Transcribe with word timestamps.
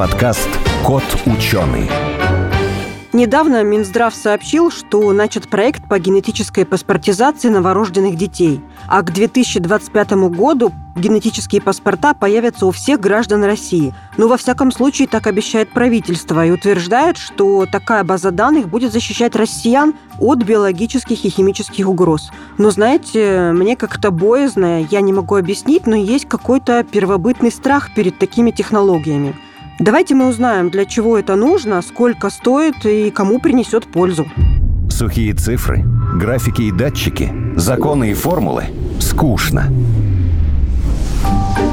подкаст 0.00 0.48
«Кот 0.82 1.02
ученый». 1.26 1.86
Недавно 3.12 3.62
Минздрав 3.62 4.14
сообщил, 4.14 4.70
что 4.70 5.12
начат 5.12 5.46
проект 5.46 5.86
по 5.86 5.98
генетической 5.98 6.64
паспортизации 6.64 7.50
новорожденных 7.50 8.16
детей. 8.16 8.62
А 8.88 9.02
к 9.02 9.12
2025 9.12 10.12
году 10.30 10.72
генетические 10.96 11.60
паспорта 11.60 12.14
появятся 12.14 12.64
у 12.64 12.70
всех 12.70 12.98
граждан 12.98 13.44
России. 13.44 13.92
Но, 14.16 14.26
во 14.26 14.38
всяком 14.38 14.72
случае, 14.72 15.06
так 15.06 15.26
обещает 15.26 15.68
правительство 15.68 16.46
и 16.46 16.50
утверждает, 16.50 17.18
что 17.18 17.66
такая 17.70 18.02
база 18.02 18.30
данных 18.30 18.70
будет 18.70 18.94
защищать 18.94 19.36
россиян 19.36 19.92
от 20.18 20.38
биологических 20.38 21.26
и 21.26 21.28
химических 21.28 21.86
угроз. 21.86 22.30
Но, 22.56 22.70
знаете, 22.70 23.50
мне 23.52 23.76
как-то 23.76 24.10
боязно, 24.10 24.82
я 24.82 25.02
не 25.02 25.12
могу 25.12 25.36
объяснить, 25.36 25.86
но 25.86 25.94
есть 25.94 26.26
какой-то 26.26 26.84
первобытный 26.84 27.52
страх 27.52 27.92
перед 27.94 28.18
такими 28.18 28.50
технологиями. 28.50 29.36
Давайте 29.80 30.14
мы 30.14 30.28
узнаем, 30.28 30.68
для 30.68 30.84
чего 30.84 31.16
это 31.16 31.36
нужно, 31.36 31.80
сколько 31.80 32.28
стоит 32.28 32.84
и 32.84 33.10
кому 33.10 33.38
принесет 33.38 33.86
пользу. 33.86 34.26
Сухие 34.90 35.32
цифры, 35.32 35.82
графики 36.16 36.60
и 36.60 36.70
датчики, 36.70 37.32
законы 37.56 38.10
и 38.10 38.14
формулы– 38.14 38.64
скучно. 39.00 39.72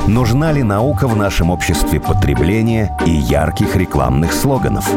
Нужна 0.07 0.53
ли 0.53 0.63
наука 0.63 1.05
в 1.05 1.17
нашем 1.17 1.49
обществе 1.49 1.99
потребления 1.99 2.97
и 3.05 3.09
ярких 3.09 3.75
рекламных 3.75 4.31
слоганов? 4.31 4.89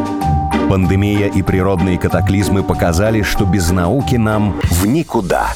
Пандемия 0.68 1.27
и 1.27 1.42
природные 1.42 1.98
катаклизмы 1.98 2.62
показали, 2.62 3.23
что 3.23 3.45
без 3.45 3.73
науки 3.73 4.15
нам 4.15 4.54
в 4.70 4.87
никуда. 4.87 5.48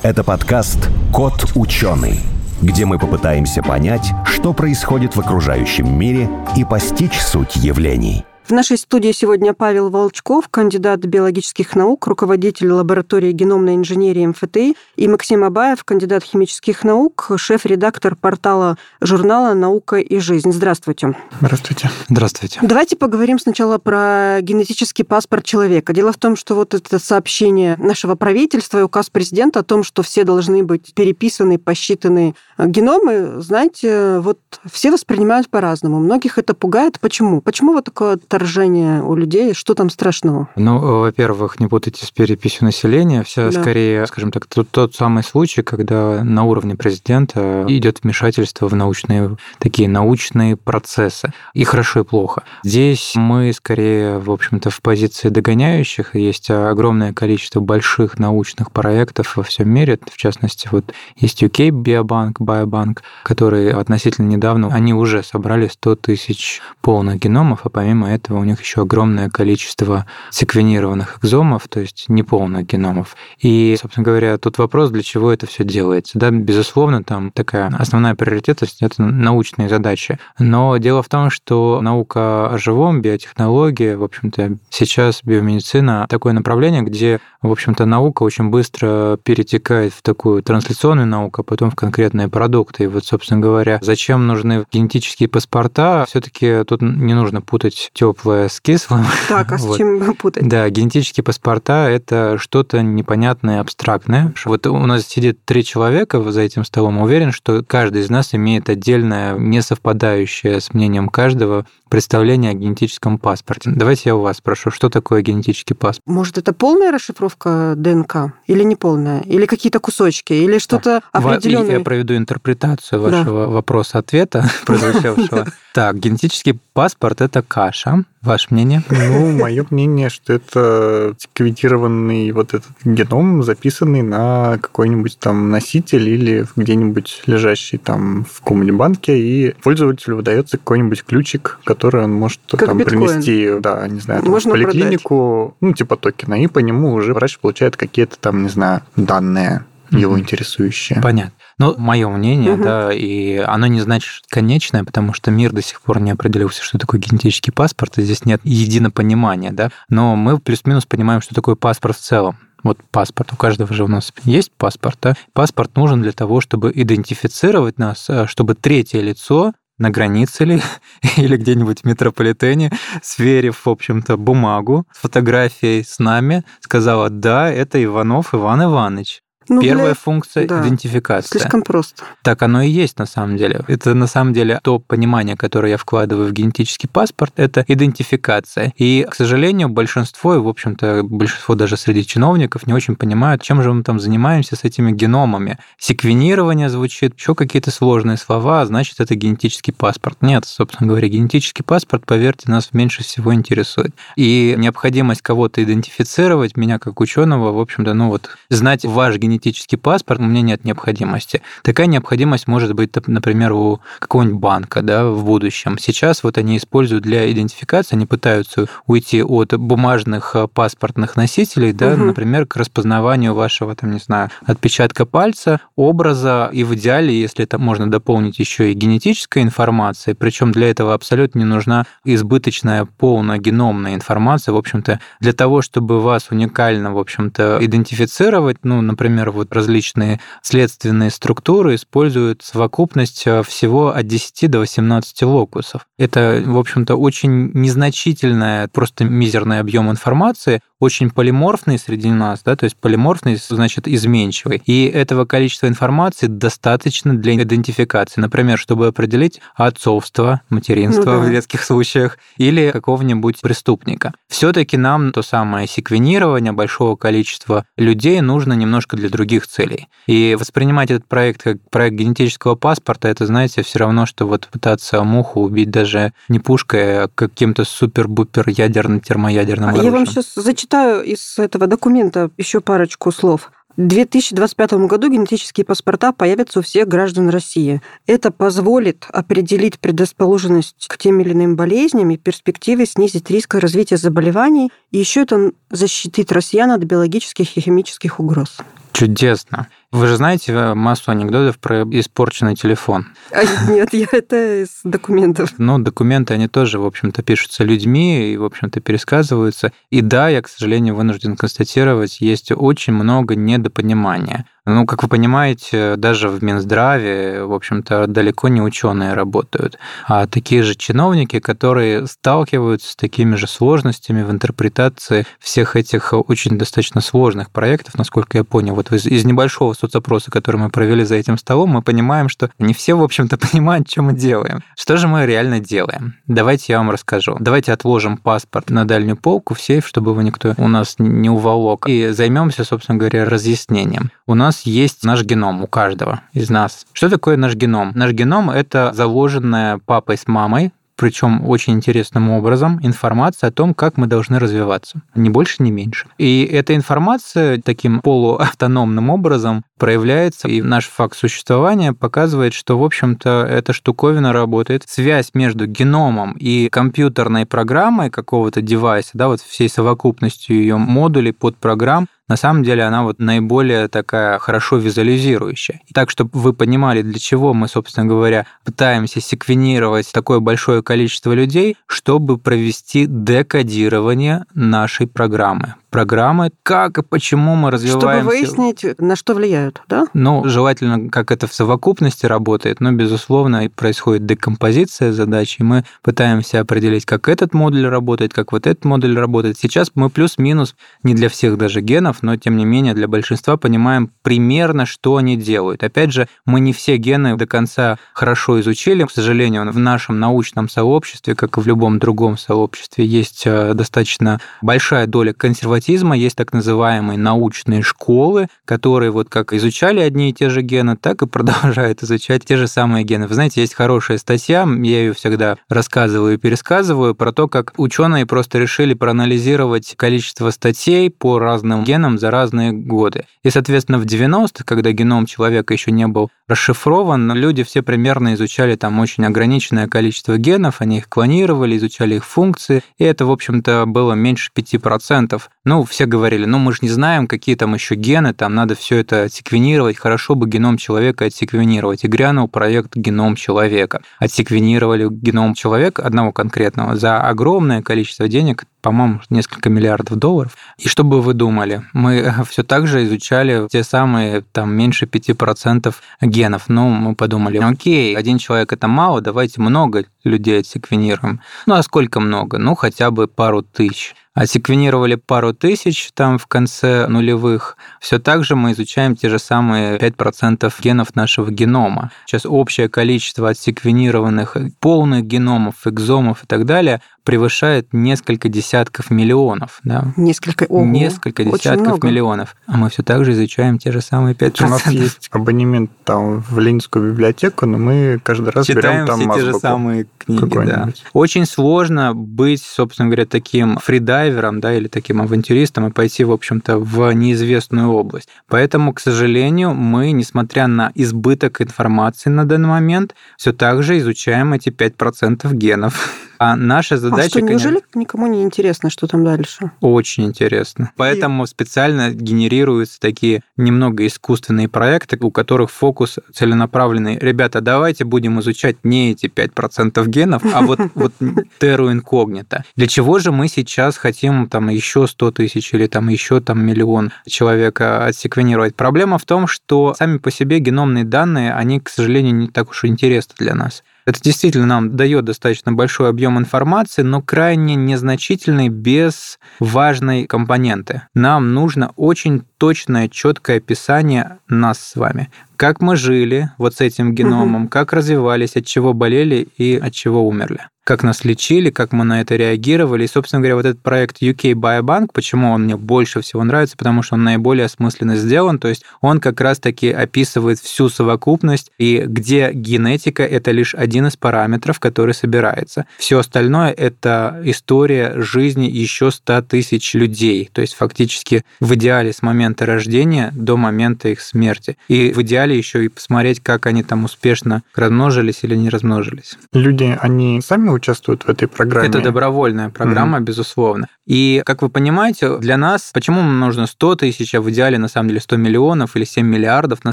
Это 0.00 0.24
подкаст 0.24 0.88
«Кот 1.12 1.52
ученый» 1.54 2.20
где 2.62 2.84
мы 2.84 2.98
попытаемся 2.98 3.62
понять, 3.62 4.12
что 4.24 4.52
происходит 4.52 5.16
в 5.16 5.20
окружающем 5.20 5.98
мире 5.98 6.28
и 6.56 6.64
постичь 6.64 7.18
суть 7.20 7.56
явлений. 7.56 8.24
В 8.48 8.52
нашей 8.52 8.78
студии 8.78 9.12
сегодня 9.12 9.52
Павел 9.52 9.90
Волчков, 9.90 10.48
кандидат 10.48 11.00
биологических 11.00 11.76
наук, 11.76 12.06
руководитель 12.06 12.72
лаборатории 12.72 13.30
геномной 13.32 13.74
инженерии 13.74 14.24
МФТИ, 14.24 14.74
и 14.96 15.06
Максим 15.06 15.44
Абаев, 15.44 15.84
кандидат 15.84 16.24
химических 16.24 16.82
наук, 16.82 17.30
шеф-редактор 17.36 18.16
портала 18.16 18.78
журнала 19.02 19.52
«Наука 19.52 19.96
и 19.96 20.18
жизнь». 20.18 20.50
Здравствуйте. 20.50 21.14
Здравствуйте. 21.42 21.90
Здравствуйте. 22.08 22.58
Давайте 22.62 22.96
поговорим 22.96 23.38
сначала 23.38 23.76
про 23.76 24.38
генетический 24.40 25.04
паспорт 25.04 25.44
человека. 25.44 25.92
Дело 25.92 26.12
в 26.12 26.16
том, 26.16 26.34
что 26.34 26.54
вот 26.54 26.72
это 26.72 26.98
сообщение 26.98 27.76
нашего 27.76 28.14
правительства 28.14 28.78
и 28.78 28.82
указ 28.82 29.10
президента 29.10 29.60
о 29.60 29.62
том, 29.62 29.84
что 29.84 30.02
все 30.02 30.24
должны 30.24 30.64
быть 30.64 30.94
переписаны, 30.94 31.58
посчитаны 31.58 32.34
геномы, 32.56 33.42
знаете, 33.42 34.20
вот 34.20 34.38
все 34.72 34.90
воспринимают 34.90 35.50
по-разному. 35.50 36.00
Многих 36.00 36.38
это 36.38 36.54
пугает. 36.54 36.98
Почему? 36.98 37.42
Почему 37.42 37.74
вот 37.74 37.84
такое 37.84 38.16
отторжение 38.38 39.02
у 39.02 39.16
людей? 39.16 39.52
Что 39.52 39.74
там 39.74 39.90
страшного? 39.90 40.48
Ну, 40.54 41.00
во-первых, 41.00 41.58
не 41.58 41.66
путайте 41.66 42.06
с 42.06 42.10
переписью 42.12 42.64
населения. 42.66 43.24
Все 43.24 43.50
да. 43.50 43.60
скорее, 43.60 44.06
скажем 44.06 44.30
так, 44.30 44.46
тот, 44.46 44.68
тот 44.70 44.94
самый 44.94 45.24
случай, 45.24 45.62
когда 45.62 46.22
на 46.22 46.44
уровне 46.44 46.76
президента 46.76 47.64
идет 47.66 47.98
вмешательство 48.02 48.68
в 48.68 48.74
научные 48.74 49.36
такие 49.58 49.88
научные 49.88 50.56
процессы. 50.56 51.32
И 51.52 51.64
хорошо, 51.64 52.00
и 52.00 52.04
плохо. 52.04 52.44
Здесь 52.62 53.14
мы 53.16 53.52
скорее, 53.52 54.18
в 54.18 54.30
общем-то, 54.30 54.70
в 54.70 54.80
позиции 54.82 55.28
догоняющих. 55.28 56.14
Есть 56.14 56.50
огромное 56.50 57.12
количество 57.12 57.60
больших 57.60 58.18
научных 58.18 58.70
проектов 58.70 59.36
во 59.36 59.42
всем 59.42 59.68
мире. 59.68 59.98
В 60.10 60.16
частности, 60.16 60.68
вот 60.70 60.92
есть 61.16 61.42
UK 61.42 61.70
Biobank, 61.70 62.34
Biobank, 62.38 62.98
который 63.24 63.72
относительно 63.72 64.28
недавно, 64.28 64.68
они 64.68 64.94
уже 64.94 65.24
собрали 65.24 65.66
100 65.66 65.96
тысяч 65.96 66.60
полных 66.82 67.18
геномов, 67.18 67.60
а 67.64 67.68
помимо 67.68 68.08
этого 68.08 68.27
этого 68.28 68.38
у 68.40 68.44
них 68.44 68.60
еще 68.60 68.82
огромное 68.82 69.30
количество 69.30 70.04
секвенированных 70.30 71.18
экзомов, 71.18 71.66
то 71.68 71.80
есть 71.80 72.04
неполных 72.08 72.66
геномов. 72.66 73.16
И, 73.38 73.76
собственно 73.80 74.04
говоря, 74.04 74.36
тут 74.36 74.58
вопрос, 74.58 74.90
для 74.90 75.02
чего 75.02 75.32
это 75.32 75.46
все 75.46 75.64
делается. 75.64 76.18
Да, 76.18 76.30
безусловно, 76.30 77.02
там 77.02 77.30
такая 77.30 77.72
основная 77.78 78.14
приоритетность– 78.14 78.78
это 78.82 79.02
научные 79.02 79.68
задачи. 79.68 80.18
Но 80.38 80.76
дело 80.76 81.02
в 81.02 81.08
том, 81.08 81.30
что 81.30 81.80
наука 81.80 82.50
о 82.50 82.58
живом, 82.58 83.00
биотехнологии, 83.00 83.94
в 83.94 84.04
общем-то, 84.04 84.58
сейчас 84.68 85.20
биомедицина 85.24 86.06
такое 86.08 86.34
направление, 86.34 86.82
где, 86.82 87.20
в 87.40 87.50
общем-то, 87.50 87.86
наука 87.86 88.24
очень 88.24 88.50
быстро 88.50 89.18
перетекает 89.22 89.94
в 89.94 90.02
такую 90.02 90.42
трансляционную 90.42 91.06
науку, 91.06 91.40
а 91.40 91.44
потом 91.44 91.70
в 91.70 91.76
конкретные 91.76 92.28
продукты. 92.28 92.84
И 92.84 92.86
вот, 92.88 93.06
собственно 93.06 93.40
говоря, 93.40 93.78
зачем 93.80 94.26
нужны 94.26 94.66
генетические 94.70 95.28
паспорта? 95.30 96.04
все 96.06 96.20
таки 96.20 96.64
тут 96.64 96.82
не 96.82 97.14
нужно 97.14 97.40
путать 97.40 97.90
теплые 97.92 98.17
теплое 98.18 98.48
с 98.48 98.60
кислым. 98.60 99.04
Так, 99.28 99.52
а 99.52 99.58
с 99.58 99.62
вот. 99.64 99.78
чем 99.78 100.14
путать? 100.18 100.46
Да, 100.48 100.68
генетические 100.68 101.24
паспорта– 101.24 101.88
это 101.90 102.36
что-то 102.38 102.82
непонятное, 102.82 103.60
абстрактное. 103.60 104.32
Вот 104.44 104.66
у 104.66 104.86
нас 104.86 105.06
сидит 105.06 105.44
три 105.44 105.64
человека 105.64 106.20
за 106.30 106.40
этим 106.40 106.64
столом. 106.64 106.98
Уверен, 106.98 107.32
что 107.32 107.62
каждый 107.66 108.02
из 108.02 108.10
нас 108.10 108.34
имеет 108.34 108.68
отдельное, 108.68 109.36
не 109.38 109.62
совпадающее 109.62 110.60
с 110.60 110.74
мнением 110.74 111.08
каждого 111.08 111.66
представление 111.88 112.50
о 112.50 112.54
генетическом 112.54 113.18
паспорте. 113.18 113.70
Давайте 113.74 114.02
я 114.06 114.16
у 114.16 114.20
вас 114.20 114.38
спрошу, 114.38 114.70
что 114.70 114.90
такое 114.90 115.22
генетический 115.22 115.74
паспорт? 115.74 116.02
Может, 116.06 116.38
это 116.38 116.52
полная 116.52 116.92
расшифровка 116.92 117.74
ДНК 117.76 118.34
или 118.46 118.62
не 118.62 118.76
полная? 118.76 119.20
Или 119.20 119.46
какие-то 119.46 119.80
кусочки? 119.80 120.32
Или 120.32 120.58
что-то 120.58 121.02
определенное? 121.12 121.78
Я 121.78 121.80
проведу 121.80 122.16
интерпретацию 122.16 123.00
вашего 123.00 123.46
да. 123.46 123.52
вопроса-ответа, 123.52 124.48
прозвучавшего. 124.66 125.46
Так, 125.72 125.98
генетический 125.98 126.58
паспорт– 126.78 127.20
это 127.22 127.42
каша. 127.42 128.04
Ваше 128.22 128.46
мнение? 128.50 128.84
Ну, 128.88 129.32
мое 129.32 129.66
мнение, 129.70 130.10
что 130.10 130.32
это 130.32 131.12
секвентированный 131.18 132.30
вот 132.30 132.54
этот 132.54 132.70
геном, 132.84 133.42
записанный 133.42 134.02
на 134.02 134.58
какой-нибудь 134.60 135.18
там 135.18 135.50
носитель 135.50 136.08
или 136.08 136.46
где-нибудь 136.54 137.22
лежащий 137.26 137.78
там 137.78 138.24
в 138.30 138.38
каком-нибудь 138.38 138.78
банке, 138.78 139.18
и 139.18 139.56
пользователю 139.60 140.14
выдается 140.14 140.56
какой-нибудь 140.56 141.02
ключик, 141.02 141.58
который 141.64 142.04
он 142.04 142.12
может 142.12 142.38
как 142.48 142.66
там 142.66 142.78
биткоин. 142.78 143.08
принести, 143.08 143.58
да, 143.58 143.88
не 143.88 143.98
знаю, 143.98 144.22
там, 144.22 144.30
Можно 144.30 144.50
в 144.50 144.54
поликлинику, 144.54 145.56
продать. 145.58 145.60
ну, 145.60 145.72
типа 145.72 145.96
токена, 145.96 146.40
и 146.40 146.46
по 146.46 146.60
нему 146.60 146.92
уже 146.92 147.12
врач 147.12 147.40
получает 147.40 147.76
какие-то 147.76 148.16
там, 148.20 148.44
не 148.44 148.50
знаю, 148.50 148.82
данные 148.94 149.64
его 149.90 150.18
интересующие. 150.18 151.00
Понятно. 151.00 151.32
Ну, 151.58 151.74
мое 151.78 152.08
мнение, 152.08 152.54
угу. 152.54 152.64
да, 152.64 152.92
и 152.92 153.36
оно 153.36 153.66
не 153.66 153.80
значит 153.80 154.24
конечное, 154.28 154.84
потому 154.84 155.12
что 155.12 155.30
мир 155.30 155.52
до 155.52 155.62
сих 155.62 155.80
пор 155.80 156.00
не 156.00 156.10
определился, 156.10 156.62
что 156.62 156.78
такое 156.78 157.00
генетический 157.00 157.52
паспорт, 157.52 157.98
и 157.98 158.02
здесь 158.02 158.24
нет 158.24 158.40
единопонимания, 158.44 159.52
да, 159.52 159.70
но 159.88 160.16
мы 160.16 160.38
плюс-минус 160.38 160.86
понимаем, 160.86 161.20
что 161.20 161.34
такое 161.34 161.54
паспорт 161.54 161.96
в 161.96 162.00
целом. 162.00 162.38
Вот 162.64 162.78
паспорт. 162.90 163.32
У 163.32 163.36
каждого 163.36 163.72
же 163.72 163.84
у 163.84 163.88
нас 163.88 164.12
есть 164.24 164.50
паспорт. 164.50 164.98
Да? 165.00 165.14
Паспорт 165.32 165.76
нужен 165.76 166.02
для 166.02 166.10
того, 166.10 166.40
чтобы 166.40 166.72
идентифицировать 166.74 167.78
нас, 167.78 168.10
э, 168.10 168.26
чтобы 168.26 168.56
третье 168.56 169.00
лицо 169.00 169.52
на 169.78 169.90
границе 169.90 170.44
ли, 170.44 170.62
или 171.16 171.36
где-нибудь 171.36 171.82
в 171.82 171.84
метрополитене, 171.84 172.72
сверив, 173.02 173.64
в 173.64 173.70
общем-то, 173.70 174.16
бумагу 174.16 174.86
с 174.92 174.98
фотографией 174.98 175.84
с 175.84 175.98
нами, 175.98 176.44
сказала, 176.60 177.10
да, 177.10 177.50
это 177.50 177.82
Иванов 177.82 178.34
Иван 178.34 178.64
Иванович. 178.64 179.22
Ну, 179.48 179.60
Первая 179.60 179.86
для... 179.86 179.94
функция 179.94 180.46
да. 180.46 180.60
идентификация. 180.60 181.38
Слишком 181.40 181.62
просто. 181.62 182.02
Так 182.22 182.42
оно 182.42 182.62
и 182.62 182.68
есть 182.68 182.98
на 182.98 183.06
самом 183.06 183.36
деле. 183.36 183.62
Это 183.66 183.94
на 183.94 184.06
самом 184.06 184.32
деле 184.32 184.60
то 184.62 184.78
понимание, 184.78 185.36
которое 185.36 185.70
я 185.70 185.76
вкладываю 185.76 186.28
в 186.28 186.32
генетический 186.32 186.88
паспорт, 186.88 187.34
это 187.36 187.64
идентификация. 187.66 188.72
И, 188.76 189.06
к 189.08 189.14
сожалению, 189.14 189.68
большинство, 189.68 190.34
и, 190.34 190.38
в 190.38 190.48
общем-то, 190.48 191.02
большинство 191.02 191.54
даже 191.54 191.76
среди 191.76 192.06
чиновников 192.06 192.66
не 192.66 192.74
очень 192.74 192.96
понимают, 192.96 193.42
чем 193.42 193.62
же 193.62 193.72
мы 193.72 193.82
там 193.82 193.98
занимаемся 193.98 194.56
с 194.56 194.64
этими 194.64 194.92
геномами. 194.92 195.58
Секвенирование 195.78 196.68
звучит, 196.68 197.14
еще 197.16 197.34
какие-то 197.34 197.70
сложные 197.70 198.16
слова, 198.16 198.60
а 198.60 198.66
значит, 198.66 199.00
это 199.00 199.14
генетический 199.14 199.72
паспорт. 199.72 200.18
Нет, 200.20 200.44
собственно 200.44 200.88
говоря, 200.88 201.08
генетический 201.08 201.64
паспорт, 201.64 202.04
поверьте, 202.06 202.50
нас 202.50 202.70
меньше 202.72 203.02
всего 203.02 203.34
интересует. 203.34 203.94
И 204.16 204.54
необходимость 204.58 205.22
кого-то 205.22 205.62
идентифицировать, 205.62 206.56
меня 206.56 206.78
как 206.78 207.00
ученого, 207.00 207.52
в 207.52 207.58
общем-то, 207.58 207.94
ну 207.94 208.08
вот, 208.08 208.28
знать 208.50 208.84
ваш 208.84 209.16
генетический 209.16 209.37
генетический 209.38 209.78
паспорт, 209.78 210.20
у 210.20 210.24
меня 210.24 210.42
нет 210.42 210.64
необходимости. 210.64 211.42
Такая 211.62 211.86
необходимость 211.86 212.46
может 212.46 212.74
быть, 212.74 212.90
например, 213.06 213.52
у 213.52 213.80
какого-нибудь 213.98 214.40
банка 214.40 214.82
да, 214.82 215.06
в 215.06 215.24
будущем. 215.24 215.78
Сейчас 215.78 216.22
вот 216.22 216.38
они 216.38 216.56
используют 216.56 217.04
для 217.04 217.30
идентификации, 217.30 217.96
они 217.96 218.06
пытаются 218.06 218.66
уйти 218.86 219.22
от 219.22 219.56
бумажных 219.56 220.34
э, 220.34 220.48
паспортных 220.48 221.16
носителей, 221.16 221.72
да, 221.72 221.94
угу. 221.94 222.04
например, 222.04 222.46
к 222.46 222.56
распознаванию 222.56 223.34
вашего, 223.34 223.74
там, 223.74 223.92
не 223.92 223.98
знаю, 223.98 224.30
отпечатка 224.44 225.06
пальца, 225.06 225.60
образа, 225.76 226.50
и 226.52 226.64
в 226.64 226.74
идеале, 226.74 227.18
если 227.18 227.44
это 227.44 227.58
можно 227.58 227.90
дополнить 227.90 228.38
еще 228.38 228.72
и 228.72 228.74
генетической 228.74 229.42
информацией, 229.42 230.14
причем 230.14 230.52
для 230.52 230.70
этого 230.70 230.94
абсолютно 230.94 231.40
не 231.40 231.44
нужна 231.44 231.86
избыточная 232.04 232.84
полная 232.84 233.38
геномная 233.38 233.94
информация, 233.94 234.52
в 234.52 234.56
общем-то, 234.56 235.00
для 235.20 235.32
того, 235.32 235.62
чтобы 235.62 236.00
вас 236.00 236.28
уникально, 236.30 236.92
в 236.92 236.98
общем-то, 236.98 237.58
идентифицировать, 237.60 238.58
ну, 238.62 238.80
например, 238.80 239.27
например, 239.28 239.30
вот 239.30 239.52
различные 239.52 240.20
следственные 240.42 241.10
структуры 241.10 241.74
используют 241.74 242.42
совокупность 242.42 243.26
э, 243.26 243.42
всего 243.42 243.94
от 243.94 244.06
10 244.06 244.50
до 244.50 244.60
18 244.60 245.22
локусов. 245.22 245.86
Это, 245.98 246.42
в 246.44 246.58
общем-то, 246.58 246.96
очень 246.96 247.50
незначительная, 247.54 248.68
просто 248.68 249.04
мизерный 249.04 249.60
объем 249.60 249.90
информации, 249.90 250.60
очень 250.80 251.10
полиморфный 251.10 251.78
среди 251.78 252.10
нас, 252.10 252.42
да, 252.44 252.54
то 252.54 252.64
есть 252.64 252.76
полиморфный 252.76 253.36
значит 253.36 253.88
изменчивый. 253.88 254.62
И 254.64 254.86
этого 254.86 255.24
количества 255.24 255.66
информации 255.66 256.26
достаточно 256.26 257.16
для 257.16 257.34
идентификации. 257.34 258.20
Например, 258.20 258.58
чтобы 258.58 258.86
определить 258.86 259.40
отцовство, 259.56 260.42
материнство 260.50 261.12
ну, 261.12 261.20
да. 261.20 261.26
в 261.26 261.28
редких 261.28 261.64
случаях 261.64 262.18
или 262.36 262.70
какого-нибудь 262.70 263.40
преступника. 263.40 264.12
Все-таки 264.28 264.76
нам 264.76 265.12
то 265.12 265.22
самое 265.22 265.66
секвенирование 265.66 266.52
большого 266.52 266.94
количества 266.96 267.64
людей 267.76 268.20
нужно 268.20 268.52
немножко 268.52 268.96
для 268.96 269.08
других 269.18 269.48
целей. 269.48 269.88
И 270.06 270.36
воспринимать 270.38 270.90
этот 270.90 271.06
проект 271.06 271.42
как 271.42 271.56
проект 271.70 271.96
генетического 271.96 272.54
паспорта, 272.54 273.08
это, 273.08 273.26
знаете, 273.26 273.62
все 273.62 273.80
равно, 273.80 274.06
что 274.06 274.26
вот 274.26 274.48
пытаться 274.50 275.02
муху 275.02 275.40
убить 275.40 275.70
даже 275.70 276.12
не 276.28 276.38
пушкой, 276.38 277.04
а 277.04 277.08
каким-то 277.12 277.64
супер-бупер 277.64 278.48
ядерным 278.48 279.00
термоядерным 279.00 279.70
оружием. 279.70 279.92
Я 279.92 279.98
вам 279.98 280.06
сейчас 280.06 280.32
зачитаю 280.36 281.02
из 281.02 281.38
этого 281.38 281.66
документа 281.66 282.30
еще 282.36 282.60
парочку 282.60 283.10
слов. 283.10 283.50
В 283.78 283.86
2025 283.86 284.72
году 284.88 285.08
генетические 285.08 285.64
паспорта 285.64 286.12
появятся 286.12 286.58
у 286.58 286.62
всех 286.62 286.88
граждан 286.88 287.28
России. 287.28 287.80
Это 288.08 288.32
позволит 288.32 289.06
определить 289.12 289.78
предрасположенность 289.78 290.88
к 290.88 290.98
тем 290.98 291.20
или 291.20 291.32
иным 291.32 291.54
болезням 291.54 292.10
и 292.10 292.16
перспективы 292.16 292.86
снизить 292.86 293.30
риск 293.30 293.54
развития 293.54 293.96
заболеваний. 293.96 294.72
И 294.90 294.98
еще 294.98 295.22
это 295.22 295.52
защитит 295.70 296.32
россиян 296.32 296.72
от 296.72 296.80
биологических 296.80 297.56
и 297.56 297.60
химических 297.60 298.18
угроз. 298.18 298.56
Чудесно. 298.98 299.68
Вы 299.92 300.08
же 300.08 300.16
знаете 300.16 300.52
э, 300.52 300.74
массу 300.74 301.12
анекдотов 301.12 301.60
про 301.60 301.84
испорченный 301.84 302.56
телефон. 302.56 303.06
А, 303.30 303.44
нет, 303.70 303.94
я 303.94 304.08
это 304.10 304.64
из 304.64 304.80
документов. 304.82 305.54
Ну, 305.56 305.78
документы, 305.78 306.34
они 306.34 306.48
тоже, 306.48 306.80
в 306.80 306.84
общем-то, 306.84 307.22
пишутся 307.22 307.62
людьми 307.62 308.32
и, 308.32 308.36
в 308.36 308.44
общем-то, 308.44 308.80
пересказываются. 308.80 309.72
И 309.90 310.00
да, 310.00 310.28
я, 310.28 310.42
к 310.42 310.48
сожалению, 310.48 310.96
вынужден 310.96 311.36
констатировать, 311.36 312.20
есть 312.20 312.50
очень 312.50 312.92
много 312.92 313.36
недопонимания. 313.36 314.46
Ну, 314.70 314.84
как 314.84 315.02
вы 315.02 315.08
понимаете, 315.08 315.96
даже 315.96 316.28
в 316.28 316.44
Минздраве, 316.44 317.42
в 317.42 317.54
общем-то, 317.54 318.06
далеко 318.06 318.48
не 318.48 318.60
ученые 318.60 319.14
работают, 319.14 319.78
а 320.06 320.26
такие 320.26 320.62
же 320.62 320.74
чиновники, 320.74 321.40
которые 321.40 322.06
сталкиваются 322.06 322.92
с 322.92 322.96
такими 322.96 323.34
же 323.34 323.46
сложностями 323.46 324.22
в 324.22 324.30
интерпретации 324.30 325.26
всех 325.40 325.74
этих 325.74 326.12
очень 326.12 326.58
достаточно 326.58 327.00
сложных 327.00 327.50
проектов, 327.50 327.96
насколько 327.96 328.36
я 328.36 328.44
понял. 328.44 328.74
Вот 328.74 328.92
из, 328.92 329.06
из 329.06 329.24
небольшого 329.24 329.72
соцопроса, 329.72 330.30
который 330.30 330.58
мы 330.58 330.68
провели 330.68 331.02
за 331.02 331.14
этим 331.14 331.38
столом, 331.38 331.70
мы 331.70 331.80
понимаем, 331.80 332.28
что 332.28 332.50
не 332.58 332.74
все, 332.74 332.94
в 332.94 333.02
общем-то, 333.02 333.38
понимают, 333.50 333.90
что 333.90 334.02
мы 334.02 334.12
делаем. 334.12 334.62
Что 334.76 334.98
же 334.98 335.08
мы 335.08 335.24
реально 335.24 335.60
делаем? 335.60 336.16
Давайте 336.26 336.74
я 336.74 336.78
вам 336.78 336.90
расскажу. 336.90 337.38
Давайте 337.40 337.72
отложим 337.72 338.18
паспорт 338.18 338.68
на 338.68 338.84
дальнюю 338.84 339.16
полку 339.16 339.54
в 339.54 339.62
сейф, 339.62 339.86
чтобы 339.86 340.10
его 340.10 340.20
никто 340.20 340.52
у 340.58 340.68
нас 340.68 340.96
не 340.98 341.30
уволок, 341.30 341.88
и 341.88 342.08
займемся, 342.08 342.64
собственно 342.64 342.98
говоря, 342.98 343.24
разъяснением. 343.24 344.10
У 344.26 344.34
нас 344.34 344.57
нас 344.58 344.66
есть 344.66 345.04
наш 345.04 345.22
геном 345.24 345.62
у 345.62 345.66
каждого 345.66 346.22
из 346.32 346.50
нас. 346.50 346.86
Что 346.92 347.08
такое 347.08 347.36
наш 347.36 347.54
геном? 347.54 347.92
Наш 347.94 348.12
геном– 348.12 348.50
это 348.50 348.92
заложенная 348.94 349.78
папой 349.78 350.16
с 350.16 350.26
мамой 350.26 350.72
причем 350.98 351.46
очень 351.46 351.74
интересным 351.74 352.30
образом, 352.30 352.80
информация 352.82 353.50
о 353.50 353.52
том, 353.52 353.72
как 353.72 353.96
мы 353.98 354.08
должны 354.08 354.40
развиваться. 354.40 355.00
Ни 355.14 355.28
больше, 355.28 355.62
ни 355.62 355.70
меньше. 355.70 356.08
И 356.18 356.42
эта 356.42 356.74
информация 356.74 357.62
таким 357.64 358.00
полуавтономным 358.00 359.08
образом 359.08 359.62
проявляется, 359.78 360.48
и 360.48 360.60
наш 360.60 360.88
факт 360.88 361.16
существования 361.16 361.92
показывает, 361.92 362.52
что, 362.52 362.78
в 362.78 362.84
общем-то, 362.84 363.46
эта 363.48 363.72
штуковина 363.72 364.32
работает. 364.32 364.84
Связь 364.86 365.30
между 365.34 365.66
геномом 365.66 366.32
и 366.32 366.68
компьютерной 366.68 367.46
программой 367.46 368.10
какого-то 368.10 368.60
девайса, 368.60 369.12
да, 369.14 369.28
вот 369.28 369.40
всей 369.40 369.68
совокупностью 369.68 370.56
ее 370.56 370.76
модулей, 370.76 371.32
подпрограмм, 371.32 372.08
на 372.28 372.36
самом 372.36 372.62
деле 372.62 372.82
она 372.82 373.04
вот 373.04 373.18
наиболее 373.18 373.88
такая 373.88 374.38
хорошо 374.38 374.76
визуализирующая. 374.76 375.80
Так, 375.94 376.10
чтобы 376.10 376.30
вы 376.34 376.52
понимали, 376.52 377.00
для 377.00 377.18
чего 377.18 377.54
мы, 377.54 377.68
собственно 377.68 378.06
говоря, 378.06 378.46
пытаемся 378.64 379.20
секвенировать 379.20 380.12
такое 380.12 380.38
большое 380.38 380.82
количество 380.82 381.32
людей, 381.32 381.76
чтобы 381.86 382.36
провести 382.36 383.06
декодирование 383.08 384.44
нашей 384.54 385.06
программы 385.06 385.74
программы, 385.90 386.50
как 386.62 386.98
и 386.98 387.02
почему 387.02 387.54
мы 387.54 387.70
развиваем... 387.70 388.22
Чтобы 388.22 388.22
выяснить, 388.22 388.84
на 388.98 389.16
что 389.16 389.34
влияют, 389.34 389.82
да? 389.88 390.06
Ну, 390.14 390.46
желательно, 390.46 391.08
как 391.10 391.30
это 391.30 391.46
в 391.46 391.54
совокупности 391.54 392.26
работает, 392.26 392.80
но, 392.80 392.92
безусловно, 392.92 393.68
происходит 393.74 394.26
декомпозиция 394.26 395.12
задач, 395.12 395.56
и 395.58 395.62
мы 395.62 395.84
пытаемся 396.02 396.60
определить, 396.60 397.06
как 397.06 397.28
этот 397.28 397.54
модуль 397.54 397.86
работает, 397.86 398.32
как 398.34 398.52
вот 398.52 398.66
этот 398.66 398.84
модуль 398.84 399.18
работает. 399.18 399.58
Сейчас 399.58 399.90
мы 399.94 400.10
плюс-минус, 400.10 400.74
не 401.02 401.14
для 401.14 401.28
всех 401.28 401.56
даже 401.56 401.80
генов, 401.80 402.18
но, 402.22 402.36
тем 402.36 402.56
не 402.56 402.64
менее, 402.64 402.94
для 402.94 403.08
большинства 403.08 403.56
понимаем 403.56 404.10
примерно, 404.22 404.86
что 404.86 405.16
они 405.16 405.36
делают. 405.36 405.82
Опять 405.82 406.12
же, 406.12 406.28
мы 406.44 406.60
не 406.60 406.72
все 406.72 406.96
гены 406.96 407.36
до 407.36 407.46
конца 407.46 407.98
хорошо 408.12 408.60
изучили. 408.60 409.04
К 409.04 409.10
сожалению, 409.10 409.70
в 409.70 409.78
нашем 409.78 410.20
научном 410.20 410.68
сообществе, 410.68 411.34
как 411.34 411.56
и 411.56 411.60
в 411.60 411.66
любом 411.66 411.98
другом 411.98 412.36
сообществе, 412.36 413.06
есть 413.06 413.42
э, 413.46 413.72
достаточно 413.74 414.40
большая 414.60 415.06
доля 415.06 415.32
консервативности 415.32 415.77
консерватизма 415.78 416.16
есть 416.16 416.36
так 416.36 416.52
называемые 416.52 417.18
научные 417.18 417.82
школы, 417.82 418.48
которые 418.64 419.10
вот 419.10 419.28
как 419.28 419.52
изучали 419.52 420.00
одни 420.00 420.30
и 420.30 420.32
те 420.32 420.50
же 420.50 420.62
гены, 420.62 420.96
так 420.96 421.22
и 421.22 421.26
продолжают 421.26 422.02
изучать 422.02 422.44
те 422.44 422.56
же 422.56 422.66
самые 422.66 423.04
гены. 423.04 423.26
Вы 423.26 423.34
знаете, 423.34 423.60
есть 423.60 423.74
хорошая 423.74 424.18
статья, 424.18 424.66
я 424.66 425.00
ее 425.00 425.12
всегда 425.12 425.56
рассказываю 425.68 426.34
и 426.34 426.36
пересказываю, 426.36 427.14
про 427.14 427.32
то, 427.32 427.48
как 427.48 427.74
ученые 427.76 428.26
просто 428.26 428.58
решили 428.58 428.94
проанализировать 428.94 429.94
количество 429.96 430.50
статей 430.50 431.10
по 431.10 431.38
разным 431.38 431.84
генам 431.84 432.18
за 432.18 432.30
разные 432.30 432.72
годы. 432.72 433.24
И, 433.44 433.50
соответственно, 433.50 433.98
в 433.98 434.04
90-х, 434.04 434.64
когда 434.64 434.90
геном 434.92 435.26
человека 435.26 435.72
еще 435.74 435.92
не 435.92 436.08
был 436.08 436.30
расшифрован, 436.48 437.32
люди 437.32 437.62
все 437.62 437.82
примерно 437.82 438.34
изучали 438.34 438.74
там 438.74 438.98
очень 438.98 439.24
ограниченное 439.24 439.86
количество 439.86 440.38
генов, 440.38 440.80
они 440.80 440.98
их 440.98 441.08
клонировали, 441.08 441.76
изучали 441.76 442.16
их 442.16 442.24
функции, 442.24 442.82
и 442.98 443.04
это, 443.04 443.26
в 443.26 443.30
общем-то, 443.30 443.84
было 443.86 444.14
меньше 444.14 444.50
5%. 444.54 445.40
Ну, 445.68 445.84
все 445.84 446.06
говорили, 446.06 446.46
ну, 446.46 446.56
мы 446.56 446.72
же 446.72 446.78
не 446.80 446.88
знаем, 446.88 447.26
какие 447.26 447.54
там 447.54 447.74
еще 447.74 447.94
гены, 447.94 448.32
там 448.32 448.54
надо 448.54 448.74
все 448.74 448.96
это 448.96 449.24
отсеквенировать, 449.24 449.98
хорошо 449.98 450.34
бы 450.34 450.48
геном 450.48 450.78
человека 450.78 451.26
отсеквенировать. 451.26 452.04
И 452.04 452.08
грянул 452.08 452.48
проект 452.48 452.96
«Геном 452.96 453.36
человека». 453.36 454.00
Отсеквенировали 454.18 455.06
геном 455.10 455.52
человека, 455.52 456.06
одного 456.06 456.32
конкретного, 456.32 456.96
за 456.96 457.20
огромное 457.20 457.82
количество 457.82 458.28
денег, 458.28 458.64
по-моему, 458.80 459.20
несколько 459.28 459.68
миллиардов 459.68 460.16
долларов. 460.16 460.56
И 460.78 460.88
что 460.88 461.04
бы 461.04 461.20
вы 461.20 461.34
думали? 461.34 461.82
Мы 461.92 462.32
все 462.48 462.62
так 462.62 462.86
же 462.86 463.04
изучали 463.04 463.68
те 463.70 463.84
самые 463.84 464.44
там 464.52 464.74
меньше 464.74 465.04
5% 465.04 465.94
генов. 466.22 466.64
Ну, 466.68 466.88
мы 466.88 467.14
подумали, 467.14 467.58
окей, 467.58 468.16
один 468.16 468.38
человек 468.38 468.72
это 468.72 468.88
мало, 468.88 469.20
давайте 469.20 469.60
много 469.60 470.06
людей 470.24 470.60
отсеквенируем. 470.60 471.42
Ну, 471.66 471.74
а 471.74 471.82
сколько 471.82 472.20
много? 472.20 472.56
Ну, 472.56 472.74
хотя 472.74 473.10
бы 473.10 473.28
пару 473.28 473.60
тысяч 473.60 474.14
отсеквенировали 474.38 475.16
пару 475.16 475.52
тысяч 475.52 476.10
там 476.14 476.38
в 476.38 476.46
конце 476.46 477.08
нулевых, 477.08 477.76
все 478.00 478.20
так 478.20 478.44
же 478.44 478.54
мы 478.54 478.70
изучаем 478.70 479.16
те 479.16 479.28
же 479.28 479.40
самые 479.40 479.98
5% 479.98 480.72
генов 480.80 481.16
нашего 481.16 481.50
генома. 481.50 482.12
Сейчас 482.24 482.46
общее 482.46 482.88
количество 482.88 483.48
отсеквенированных 483.48 484.56
полных 484.78 485.24
геномов, 485.24 485.86
экзомов 485.86 486.44
и 486.44 486.46
так 486.46 486.66
далее 486.66 487.00
превышает 487.28 487.88
несколько 487.92 488.48
десятков 488.48 489.10
миллионов. 489.10 489.80
Да? 489.84 490.14
Несколько, 490.16 490.64
ого, 490.64 490.86
несколько 490.86 491.44
десятков 491.44 492.02
миллионов. 492.02 492.56
А 492.66 492.78
мы 492.78 492.88
все 492.88 493.02
так 493.02 493.22
же 493.26 493.32
изучаем 493.32 493.76
те 493.76 493.92
же 493.92 494.00
самые 494.00 494.34
5%. 494.34 494.64
У 494.64 494.68
нас 494.70 494.86
есть 494.86 495.28
абонемент 495.30 495.90
там 496.04 496.40
в 496.40 496.58
Ленинскую 496.58 497.12
библиотеку, 497.12 497.66
но 497.66 497.76
мы 497.76 498.18
каждый 498.22 498.48
раз 498.48 498.66
Читаем 498.66 499.04
берем 499.04 499.06
там 499.06 499.20
все 499.20 499.40
те 499.40 499.44
же 499.44 499.58
самые 499.58 500.06
книги. 500.16 500.66
Да. 500.66 500.88
Очень 501.12 501.44
сложно 501.44 502.14
быть, 502.14 502.62
собственно 502.62 503.10
говоря, 503.10 503.26
таким 503.26 503.76
фридайвером 503.76 504.60
да, 504.60 504.74
или 504.74 504.88
таким 504.88 505.20
авантюристом 505.20 505.86
и 505.86 505.90
пойти, 505.90 506.24
в 506.24 506.32
общем-то, 506.32 506.78
в 506.78 507.12
неизвестную 507.12 507.90
область. 507.90 508.30
Поэтому, 508.48 508.94
к 508.94 509.00
сожалению, 509.00 509.74
мы, 509.74 510.12
несмотря 510.12 510.66
на 510.66 510.92
избыток 510.94 511.60
информации 511.60 512.30
на 512.30 512.46
данный 512.46 512.70
момент, 512.70 513.14
все 513.36 513.52
так 513.52 513.82
же 513.82 513.98
изучаем 513.98 514.54
эти 514.54 514.70
5% 514.70 515.52
генов. 515.52 516.10
А 516.38 516.56
наша 516.56 516.96
задача... 516.96 517.26
А 517.26 517.28
что, 517.28 517.40
неужели 517.40 517.80
конечно... 517.80 517.98
никому 517.98 518.26
не 518.26 518.42
интересно, 518.42 518.90
что 518.90 519.06
там 519.06 519.24
дальше? 519.24 519.72
Очень 519.80 520.26
интересно. 520.26 520.92
Поэтому 520.96 521.44
и... 521.44 521.46
специально 521.46 522.10
генерируются 522.10 523.00
такие 523.00 523.42
немного 523.56 524.06
искусственные 524.06 524.68
проекты, 524.68 525.18
у 525.20 525.30
которых 525.30 525.70
фокус 525.70 526.18
целенаправленный. 526.32 527.18
Ребята, 527.18 527.60
давайте 527.60 528.04
будем 528.04 528.40
изучать 528.40 528.76
не 528.84 529.10
эти 529.12 529.26
5% 529.26 530.06
генов, 530.06 530.42
а 530.54 530.62
вот, 530.62 530.78
вот 530.94 531.12
терру 531.58 531.90
инкогнито. 531.90 532.64
Для 532.76 532.86
чего 532.86 533.18
же 533.18 533.32
мы 533.32 533.48
сейчас 533.48 533.96
хотим 533.96 534.48
там 534.48 534.68
еще 534.68 535.06
100 535.06 535.32
тысяч 535.32 535.74
или 535.74 535.86
там 535.86 536.08
еще 536.08 536.40
там 536.40 536.64
миллион 536.64 537.12
человека 537.26 538.06
отсеквенировать? 538.06 538.76
Проблема 538.76 539.18
в 539.18 539.24
том, 539.24 539.46
что 539.46 539.94
сами 539.98 540.18
по 540.18 540.30
себе 540.30 540.60
геномные 540.60 541.04
данные, 541.04 541.52
они, 541.52 541.80
к 541.80 541.88
сожалению, 541.88 542.34
не 542.34 542.48
так 542.48 542.70
уж 542.70 542.84
и 542.84 542.88
интересны 542.88 543.34
для 543.38 543.54
нас. 543.54 543.82
Это 544.08 544.22
действительно 544.22 544.64
нам 544.64 544.96
дает 544.96 545.26
достаточно 545.26 545.70
большой 545.70 546.08
объем 546.08 546.38
информации, 546.38 547.02
но 547.02 547.20
крайне 547.20 547.74
незначительный 547.74 548.70
без 548.70 549.38
важной 549.60 550.26
компоненты. 550.26 551.02
Нам 551.12 551.52
нужно 551.52 551.92
очень 551.94 552.44
точное, 552.58 553.08
четкое 553.08 553.58
описание 553.58 554.38
нас 554.48 554.78
с 554.80 554.96
вами. 554.96 555.30
Как 555.56 555.80
мы 555.80 555.96
жили 555.96 556.50
вот 556.58 556.74
с 556.74 556.80
этим 556.80 557.14
геномом, 557.14 557.62
угу. 557.62 557.68
как 557.70 557.92
развивались, 557.92 558.56
от 558.56 558.66
чего 558.66 558.92
болели 558.92 559.48
и 559.56 559.76
от 559.76 559.92
чего 559.92 560.26
умерли 560.26 560.60
как 560.88 561.02
нас 561.02 561.22
лечили, 561.22 561.68
как 561.68 561.92
мы 561.92 562.06
на 562.06 562.22
это 562.22 562.34
реагировали. 562.34 563.04
И, 563.04 563.08
собственно 563.08 563.40
говоря, 563.40 563.56
вот 563.56 563.66
этот 563.66 563.82
проект 563.82 564.22
UK 564.22 564.54
Biobank, 564.54 565.08
почему 565.12 565.50
он 565.50 565.64
мне 565.64 565.76
больше 565.76 566.22
всего 566.22 566.42
нравится, 566.42 566.78
потому 566.78 567.02
что 567.02 567.16
он 567.16 567.24
наиболее 567.24 567.66
осмысленно 567.66 568.16
сделан, 568.16 568.58
то 568.58 568.68
есть 568.68 568.84
он 569.02 569.20
как 569.20 569.38
раз-таки 569.42 569.90
описывает 569.90 570.58
всю 570.58 570.88
совокупность, 570.88 571.70
и 571.76 572.04
где 572.06 572.52
генетика— 572.54 573.22
это 573.26 573.50
лишь 573.50 573.74
один 573.74 574.06
из 574.06 574.16
параметров, 574.16 574.80
который 574.80 575.12
собирается. 575.12 575.84
Все 575.98 576.20
остальное— 576.20 576.72
это 576.78 577.38
история 577.44 578.14
жизни 578.22 578.64
еще 578.64 579.10
100 579.10 579.42
тысяч 579.42 579.92
людей, 579.92 580.48
то 580.50 580.62
есть 580.62 580.72
фактически 580.72 581.44
в 581.60 581.74
идеале 581.74 582.14
с 582.14 582.22
момента 582.22 582.47
рождения 582.66 583.32
до 583.34 583.56
момента 583.56 584.08
их 584.08 584.20
смерти. 584.20 584.76
И 584.88 585.12
в 585.12 585.22
идеале 585.22 585.56
еще 585.56 585.84
и 585.84 585.88
посмотреть, 585.88 586.40
как 586.40 586.66
они 586.66 586.82
там 586.82 587.04
успешно 587.04 587.62
размножились 587.74 588.40
или 588.42 588.54
не 588.54 588.68
размножились. 588.68 589.38
Люди, 589.52 589.96
они 590.00 590.40
сами 590.40 590.68
участвуют 590.68 591.24
в 591.24 591.28
этой 591.28 591.48
программе. 591.48 591.88
Это 591.88 592.00
добровольная 592.00 592.70
программа, 592.70 593.18
mm-hmm. 593.18 593.24
безусловно. 593.24 593.88
И, 594.06 594.42
как 594.46 594.62
вы 594.62 594.70
понимаете, 594.70 595.36
для 595.36 595.58
нас, 595.58 595.90
почему 595.92 596.22
нам 596.22 596.40
нужно 596.40 596.66
100 596.66 596.96
тысяч, 596.96 597.34
а 597.34 597.42
в 597.42 597.50
идеале, 597.50 597.76
на 597.76 597.88
самом 597.88 598.08
деле, 598.08 598.20
100 598.20 598.36
миллионов 598.36 598.96
или 598.96 599.04
7 599.04 599.26
миллиардов, 599.26 599.84
на 599.84 599.92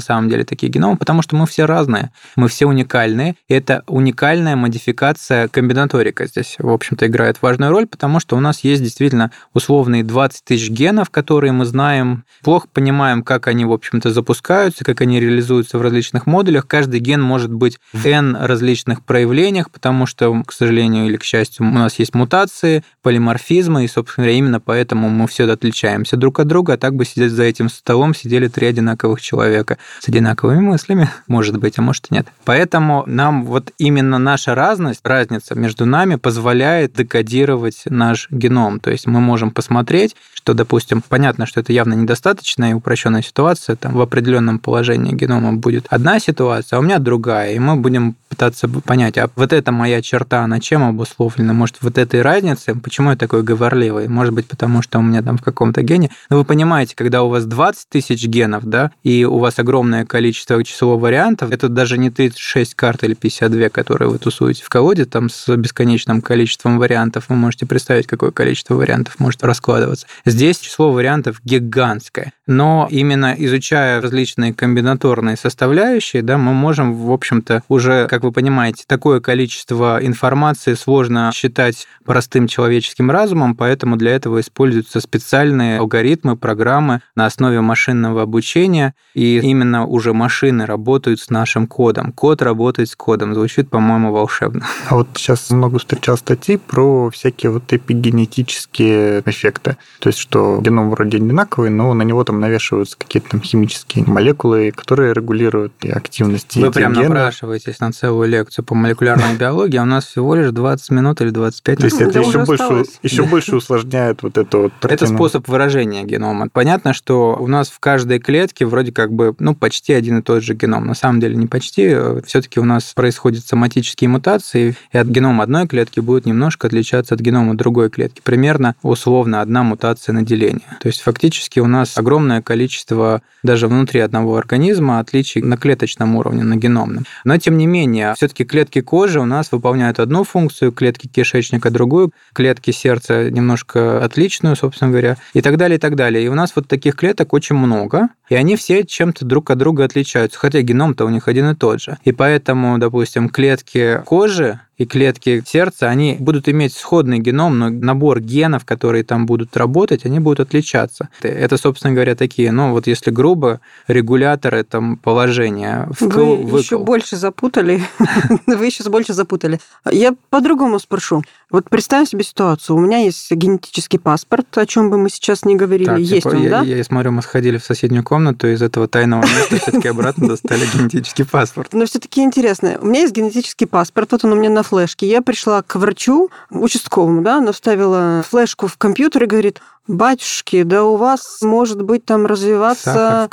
самом 0.00 0.30
деле, 0.30 0.44
такие 0.44 0.72
геномы? 0.72 0.96
Потому 0.96 1.20
что 1.20 1.36
мы 1.36 1.46
все 1.46 1.66
разные, 1.66 2.12
мы 2.34 2.48
все 2.48 2.64
уникальные. 2.66 3.34
И 3.48 3.52
это 3.52 3.84
уникальная 3.86 4.56
модификация 4.56 5.48
комбинаторика 5.48 6.26
здесь, 6.26 6.56
в 6.58 6.70
общем-то, 6.70 7.06
играет 7.06 7.42
важную 7.42 7.70
роль, 7.70 7.86
потому 7.86 8.18
что 8.18 8.36
у 8.36 8.40
нас 8.40 8.64
есть 8.64 8.82
действительно 8.82 9.32
условные 9.52 10.02
20 10.02 10.44
тысяч 10.44 10.70
генов, 10.70 11.10
которые 11.10 11.52
мы 11.52 11.66
знаем, 11.66 12.24
плохо 12.46 12.68
понимаем, 12.72 13.24
как 13.24 13.48
они, 13.48 13.64
в 13.64 13.72
общем-то, 13.72 14.12
запускаются, 14.12 14.84
как 14.84 15.00
они 15.00 15.18
реализуются 15.18 15.78
в 15.78 15.82
различных 15.82 16.26
модулях. 16.26 16.68
Каждый 16.68 17.00
ген 17.00 17.20
может 17.20 17.52
быть 17.52 17.80
в 17.92 18.06
N 18.06 18.36
различных 18.36 19.02
проявлениях, 19.02 19.68
потому 19.72 20.06
что, 20.06 20.44
к 20.44 20.52
сожалению 20.52 21.06
или 21.06 21.16
к 21.16 21.24
счастью, 21.24 21.66
у 21.66 21.72
нас 21.72 21.98
есть 21.98 22.14
мутации, 22.14 22.84
полиморфизмы, 23.02 23.84
и, 23.84 23.88
собственно, 23.88 24.26
говоря, 24.26 24.38
именно 24.38 24.60
поэтому 24.60 25.08
мы 25.08 25.26
все 25.26 25.50
отличаемся 25.50 26.16
друг 26.16 26.38
от 26.38 26.46
друга, 26.46 26.74
а 26.74 26.76
так 26.76 26.94
бы 26.94 27.04
сидеть 27.04 27.32
за 27.32 27.42
этим 27.42 27.68
столом 27.68 28.14
сидели 28.14 28.46
три 28.46 28.68
одинаковых 28.68 29.20
человека 29.20 29.78
с 29.98 30.08
одинаковыми 30.08 30.60
мыслями, 30.60 31.10
может 31.26 31.56
быть, 31.56 31.80
а 31.80 31.82
может 31.82 32.06
и 32.12 32.14
нет. 32.14 32.28
Поэтому 32.44 33.02
нам 33.08 33.44
вот 33.44 33.72
именно 33.78 34.18
наша 34.18 34.54
разность, 34.54 35.00
разница 35.02 35.56
между 35.56 35.84
нами 35.84 36.14
позволяет 36.14 36.94
декодировать 36.94 37.82
наш 37.86 38.30
геном. 38.30 38.78
То 38.78 38.92
есть 38.92 39.08
мы 39.08 39.20
можем 39.20 39.50
посмотреть, 39.50 40.14
что, 40.32 40.54
допустим, 40.54 41.02
понятно, 41.02 41.44
что 41.44 41.58
это 41.58 41.72
явно 41.72 41.94
недостаточная 42.36 42.70
и 42.70 42.74
упрощенная 42.74 43.22
ситуация, 43.22 43.76
там 43.76 43.94
в 43.94 44.00
определенном 44.00 44.58
положении 44.58 45.14
генома 45.14 45.52
будет 45.54 45.86
одна 45.90 46.20
ситуация, 46.20 46.76
а 46.76 46.80
у 46.80 46.82
меня 46.82 46.98
другая, 46.98 47.52
и 47.52 47.58
мы 47.58 47.76
будем 47.76 48.14
пытаться 48.36 48.68
понять, 48.68 49.16
а 49.16 49.30
вот 49.34 49.54
эта 49.54 49.72
моя 49.72 50.02
черта, 50.02 50.44
она 50.44 50.60
чем 50.60 50.84
обусловлена? 50.84 51.54
Может, 51.54 51.78
вот 51.80 51.96
этой 51.96 52.20
разницы? 52.20 52.74
Почему 52.74 53.10
я 53.10 53.16
такой 53.16 53.42
говорливый? 53.42 54.08
Может 54.08 54.34
быть, 54.34 54.46
потому 54.46 54.82
что 54.82 54.98
у 54.98 55.02
меня 55.02 55.22
там 55.22 55.38
в 55.38 55.42
каком-то 55.42 55.82
гене. 55.82 56.10
Но 56.28 56.36
вы 56.36 56.44
понимаете, 56.44 56.94
когда 56.94 57.22
у 57.22 57.30
вас 57.30 57.46
20 57.46 57.88
тысяч 57.88 58.26
генов, 58.26 58.64
да, 58.64 58.90
и 59.02 59.24
у 59.24 59.38
вас 59.38 59.58
огромное 59.58 60.04
количество 60.04 60.62
число 60.62 60.98
вариантов, 60.98 61.50
это 61.50 61.70
даже 61.70 61.96
не 61.96 62.10
36 62.10 62.74
карт 62.74 63.04
или 63.04 63.14
52, 63.14 63.70
которые 63.70 64.10
вы 64.10 64.18
тусуете 64.18 64.62
в 64.62 64.68
колоде, 64.68 65.06
там 65.06 65.30
с 65.30 65.56
бесконечным 65.56 66.20
количеством 66.20 66.78
вариантов. 66.78 67.24
Вы 67.30 67.36
можете 67.36 67.64
представить, 67.64 68.06
какое 68.06 68.32
количество 68.32 68.74
вариантов 68.74 69.18
может 69.18 69.42
раскладываться. 69.44 70.06
Здесь 70.26 70.58
число 70.58 70.92
вариантов 70.92 71.40
гигантское. 71.42 72.34
Но 72.46 72.86
именно 72.90 73.34
изучая 73.38 74.02
различные 74.02 74.52
комбинаторные 74.52 75.36
составляющие, 75.36 76.22
да, 76.22 76.36
мы 76.36 76.52
можем, 76.52 76.94
в 76.94 77.10
общем-то, 77.10 77.62
уже, 77.68 78.06
как 78.08 78.25
вы 78.26 78.32
понимаете, 78.32 78.84
такое 78.86 79.20
количество 79.20 79.98
информации 80.04 80.74
сложно 80.74 81.30
считать 81.32 81.86
простым 82.04 82.48
человеческим 82.48 83.10
разумом, 83.10 83.54
поэтому 83.54 83.96
для 83.96 84.12
этого 84.12 84.40
используются 84.40 85.00
специальные 85.00 85.78
алгоритмы, 85.78 86.36
программы 86.36 87.02
на 87.14 87.26
основе 87.26 87.60
машинного 87.60 88.22
обучения, 88.22 88.94
и 89.14 89.38
именно 89.38 89.86
уже 89.86 90.12
машины 90.12 90.66
работают 90.66 91.20
с 91.20 91.30
нашим 91.30 91.66
кодом. 91.66 92.12
Код 92.12 92.42
работает 92.42 92.88
с 92.88 92.96
кодом. 92.96 93.34
Звучит, 93.34 93.70
по-моему, 93.70 94.12
волшебно. 94.12 94.66
А 94.88 94.96
вот 94.96 95.08
сейчас 95.14 95.50
много 95.50 95.78
встречал 95.78 96.16
статей 96.16 96.58
про 96.58 97.10
всякие 97.10 97.50
вот 97.50 97.72
эпигенетические 97.72 99.22
эффекты. 99.24 99.76
То 100.00 100.08
есть, 100.08 100.18
что 100.18 100.60
геном 100.60 100.90
вроде 100.90 101.18
одинаковый, 101.18 101.70
но 101.70 101.94
на 101.94 102.02
него 102.02 102.24
там 102.24 102.40
навешиваются 102.40 102.96
какие-то 102.98 103.30
там 103.30 103.40
химические 103.40 104.04
молекулы, 104.06 104.72
которые 104.72 105.14
регулируют 105.14 105.72
и 105.82 105.90
активность 105.90 106.56
Вы 106.56 106.70
прям 106.70 106.92
напрашиваетесь 106.92 107.80
на 107.80 107.92
целую 108.06 108.28
лекцию 108.28 108.64
по 108.64 108.74
молекулярной 108.74 109.36
биологии, 109.38 109.78
а 109.78 109.82
у 109.82 109.86
нас 109.86 110.06
всего 110.06 110.34
лишь 110.34 110.50
20 110.50 110.90
минут 110.90 111.20
или 111.20 111.30
25 111.30 111.78
минут. 111.78 111.90
То 111.90 111.96
есть, 111.96 112.16
это 112.16 112.20
еще 112.20 112.44
больше, 112.44 112.98
еще 113.02 113.22
больше 113.24 113.56
усложняет 113.56 113.86
усложняет 113.86 114.22
вот 114.22 114.38
эту 114.38 114.62
вот 114.62 114.72
Это 114.84 115.06
способ 115.06 115.48
выражения 115.48 116.04
генома. 116.04 116.48
Понятно, 116.52 116.92
что 116.92 117.36
у 117.38 117.46
нас 117.46 117.68
в 117.68 117.78
каждой 117.80 118.18
клетке 118.18 118.66
вроде 118.66 118.92
как 118.92 119.12
бы, 119.12 119.34
ну, 119.38 119.54
почти 119.54 119.92
один 119.92 120.18
и 120.18 120.22
тот 120.22 120.42
же 120.42 120.54
геном. 120.54 120.86
На 120.86 120.94
самом 120.94 121.20
деле 121.20 121.36
не 121.36 121.46
почти. 121.46 121.96
все 122.24 122.42
таки 122.42 122.60
у 122.60 122.64
нас 122.64 122.92
происходят 122.94 123.44
соматические 123.44 124.08
мутации, 124.08 124.76
и 124.92 124.98
от 124.98 125.06
генома 125.08 125.44
одной 125.44 125.66
клетки 125.66 126.00
будет 126.00 126.26
немножко 126.26 126.66
отличаться 126.66 127.14
от 127.14 127.20
генома 127.20 127.56
другой 127.56 127.90
клетки. 127.90 128.20
Примерно, 128.22 128.74
условно, 128.82 129.40
одна 129.40 129.62
мутация 129.62 130.12
на 130.12 130.22
деление. 130.22 130.76
То 130.80 130.88
есть 130.88 131.00
фактически 131.00 131.60
у 131.60 131.66
нас 131.66 131.96
огромное 131.96 132.42
количество 132.42 133.22
даже 133.42 133.68
внутри 133.68 134.00
одного 134.00 134.36
организма 134.36 134.98
отличий 134.98 135.42
на 135.42 135.56
клеточном 135.56 136.16
уровне, 136.16 136.44
на 136.44 136.56
геномном. 136.56 137.04
Но, 137.24 137.36
тем 137.38 137.58
не 137.58 137.66
менее, 137.66 137.95
все 138.16 138.28
таки 138.28 138.44
клетки 138.44 138.80
кожи 138.80 139.20
у 139.20 139.24
нас 139.24 139.52
выполняют 139.52 139.98
одну 139.98 140.24
функцию, 140.24 140.72
клетки 140.72 141.06
кишечника 141.06 141.70
другую, 141.70 142.12
клетки 142.32 142.70
сердца 142.70 143.30
немножко 143.30 144.04
отличную, 144.04 144.56
собственно 144.56 144.90
говоря, 144.90 145.16
и 145.32 145.40
так 145.40 145.56
далее, 145.56 145.76
и 145.76 145.80
так 145.80 145.96
далее. 145.96 146.24
И 146.24 146.28
у 146.28 146.34
нас 146.34 146.52
вот 146.54 146.68
таких 146.68 146.96
клеток 146.96 147.32
очень 147.32 147.56
много, 147.56 148.08
и 148.28 148.34
они 148.34 148.56
все 148.56 148.84
чем-то 148.84 149.24
друг 149.24 149.50
от 149.50 149.58
друга 149.58 149.84
отличаются, 149.84 150.38
хотя 150.38 150.60
геном-то 150.62 151.04
у 151.04 151.08
них 151.08 151.28
один 151.28 151.50
и 151.50 151.54
тот 151.54 151.80
же. 151.80 151.98
И 152.04 152.12
поэтому, 152.12 152.78
допустим, 152.78 153.28
клетки 153.28 154.02
кожи 154.04 154.60
и 154.78 154.84
клетки 154.84 155.42
сердца, 155.46 155.88
они 155.88 156.16
будут 156.18 156.48
иметь 156.48 156.74
сходный 156.74 157.18
геном, 157.18 157.58
но 157.58 157.70
набор 157.70 158.20
генов, 158.20 158.64
которые 158.64 159.04
там 159.04 159.26
будут 159.26 159.56
работать, 159.56 160.04
они 160.04 160.20
будут 160.20 160.40
отличаться. 160.40 161.08
Это, 161.22 161.56
собственно 161.56 161.94
говоря, 161.94 162.14
такие, 162.14 162.52
ну 162.52 162.72
вот 162.72 162.86
если 162.86 163.10
грубо, 163.10 163.60
регуляторы 163.86 164.64
там 164.64 164.96
положения. 164.98 165.88
Вкл, 165.92 166.36
Вы 166.36 166.60
еще 166.60 166.78
больше 166.78 167.16
запутали. 167.16 167.82
Вы 168.46 168.66
еще 168.66 168.88
больше 168.88 169.14
запутали. 169.14 169.60
Я 169.90 170.14
по-другому 170.30 170.78
спрошу. 170.78 171.22
Вот 171.50 171.70
представим 171.70 172.06
себе 172.06 172.24
ситуацию. 172.24 172.76
У 172.76 172.80
меня 172.80 172.98
есть 172.98 173.30
генетический 173.30 173.98
паспорт, 173.98 174.46
о 174.58 174.66
чем 174.66 174.90
бы 174.90 174.98
мы 174.98 175.08
сейчас 175.08 175.44
не 175.44 175.56
говорили. 175.56 175.86
Так, 175.86 175.98
есть 176.00 176.24
типа, 176.24 176.34
он, 176.34 176.42
я, 176.42 176.50
да? 176.50 176.62
Я, 176.62 176.76
я 176.76 176.84
смотрю, 176.84 177.12
мы 177.12 177.22
сходили 177.22 177.56
в 177.56 177.64
соседнюю 177.64 178.02
комнату, 178.02 178.48
из 178.48 178.62
этого 178.62 178.88
тайного 178.88 179.22
места 179.22 179.56
все-таки 179.56 179.88
обратно 179.88 180.28
достали 180.28 180.64
генетический 180.74 181.24
паспорт. 181.24 181.72
Но 181.72 181.86
все-таки 181.86 182.20
интересно. 182.22 182.78
У 182.80 182.86
меня 182.86 183.02
есть 183.02 183.14
генетический 183.14 183.66
паспорт, 183.66 184.12
вот 184.12 184.24
он 184.24 184.32
у 184.32 184.36
меня 184.36 184.50
на 184.50 184.64
флешке. 184.66 185.08
Я 185.08 185.22
пришла 185.22 185.62
к 185.62 185.76
врачу, 185.76 186.30
участковому, 186.50 187.22
да, 187.22 187.38
она 187.38 187.52
вставила 187.52 188.22
флешку 188.28 188.66
в 188.66 188.76
компьютер 188.76 189.24
и 189.24 189.26
говорит, 189.26 189.60
Батюшки, 189.88 190.62
да 190.62 190.84
у 190.84 190.96
вас 190.96 191.38
может 191.42 191.82
быть 191.82 192.04
там 192.04 192.26
развиваться 192.26 193.28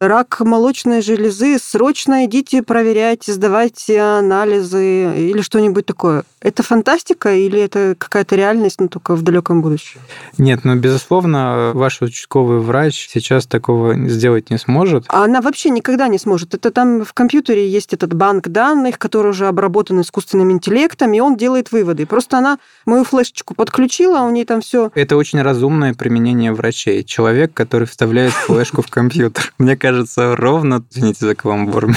рак 0.00 0.40
молочной 0.40 1.00
железы. 1.00 1.58
Срочно 1.58 2.26
идите 2.26 2.62
проверяйте, 2.62 3.32
сдавайте 3.32 4.00
анализы 4.00 5.30
или 5.30 5.40
что-нибудь 5.40 5.86
такое. 5.86 6.24
Это 6.40 6.62
фантастика 6.62 7.34
или 7.34 7.58
это 7.60 7.96
какая-то 7.98 8.36
реальность, 8.36 8.80
но 8.80 8.88
только 8.88 9.16
в 9.16 9.22
далеком 9.22 9.62
будущем? 9.62 10.00
Нет, 10.38 10.60
ну, 10.64 10.76
безусловно, 10.76 11.72
ваш 11.74 12.02
участковый 12.02 12.60
врач 12.60 13.08
сейчас 13.10 13.46
такого 13.46 13.94
сделать 14.08 14.50
не 14.50 14.58
сможет. 14.58 15.06
А 15.08 15.24
она 15.24 15.40
вообще 15.40 15.70
никогда 15.70 16.06
не 16.08 16.18
сможет. 16.18 16.54
Это 16.54 16.70
там 16.70 17.04
в 17.04 17.12
компьютере 17.14 17.68
есть 17.68 17.94
этот 17.94 18.14
банк 18.14 18.48
данных, 18.48 18.98
который 18.98 19.30
уже 19.30 19.48
обработан 19.48 20.00
искусственным 20.02 20.52
интеллектом, 20.52 21.12
и 21.14 21.20
он 21.20 21.36
делает 21.36 21.72
выводы. 21.72 22.06
Просто 22.06 22.38
она 22.38 22.58
мою 22.84 23.02
флешечку 23.02 23.54
подключила, 23.54 24.20
у 24.20 24.30
ней 24.30 24.44
там 24.44 24.60
все. 24.60 24.92
Это 24.94 25.16
очень 25.16 25.42
разумное 25.42 25.94
применение 25.96 26.52
врачей. 26.52 27.02
Человек, 27.04 27.52
который 27.52 27.86
вставляет 27.86 28.32
флешку 28.32 28.82
в 28.82 28.88
компьютер. 28.88 29.52
Мне 29.58 29.76
кажется, 29.76 30.36
ровно, 30.36 30.84
извините 30.90 31.26
за 31.26 31.34
каламбур, 31.34 31.88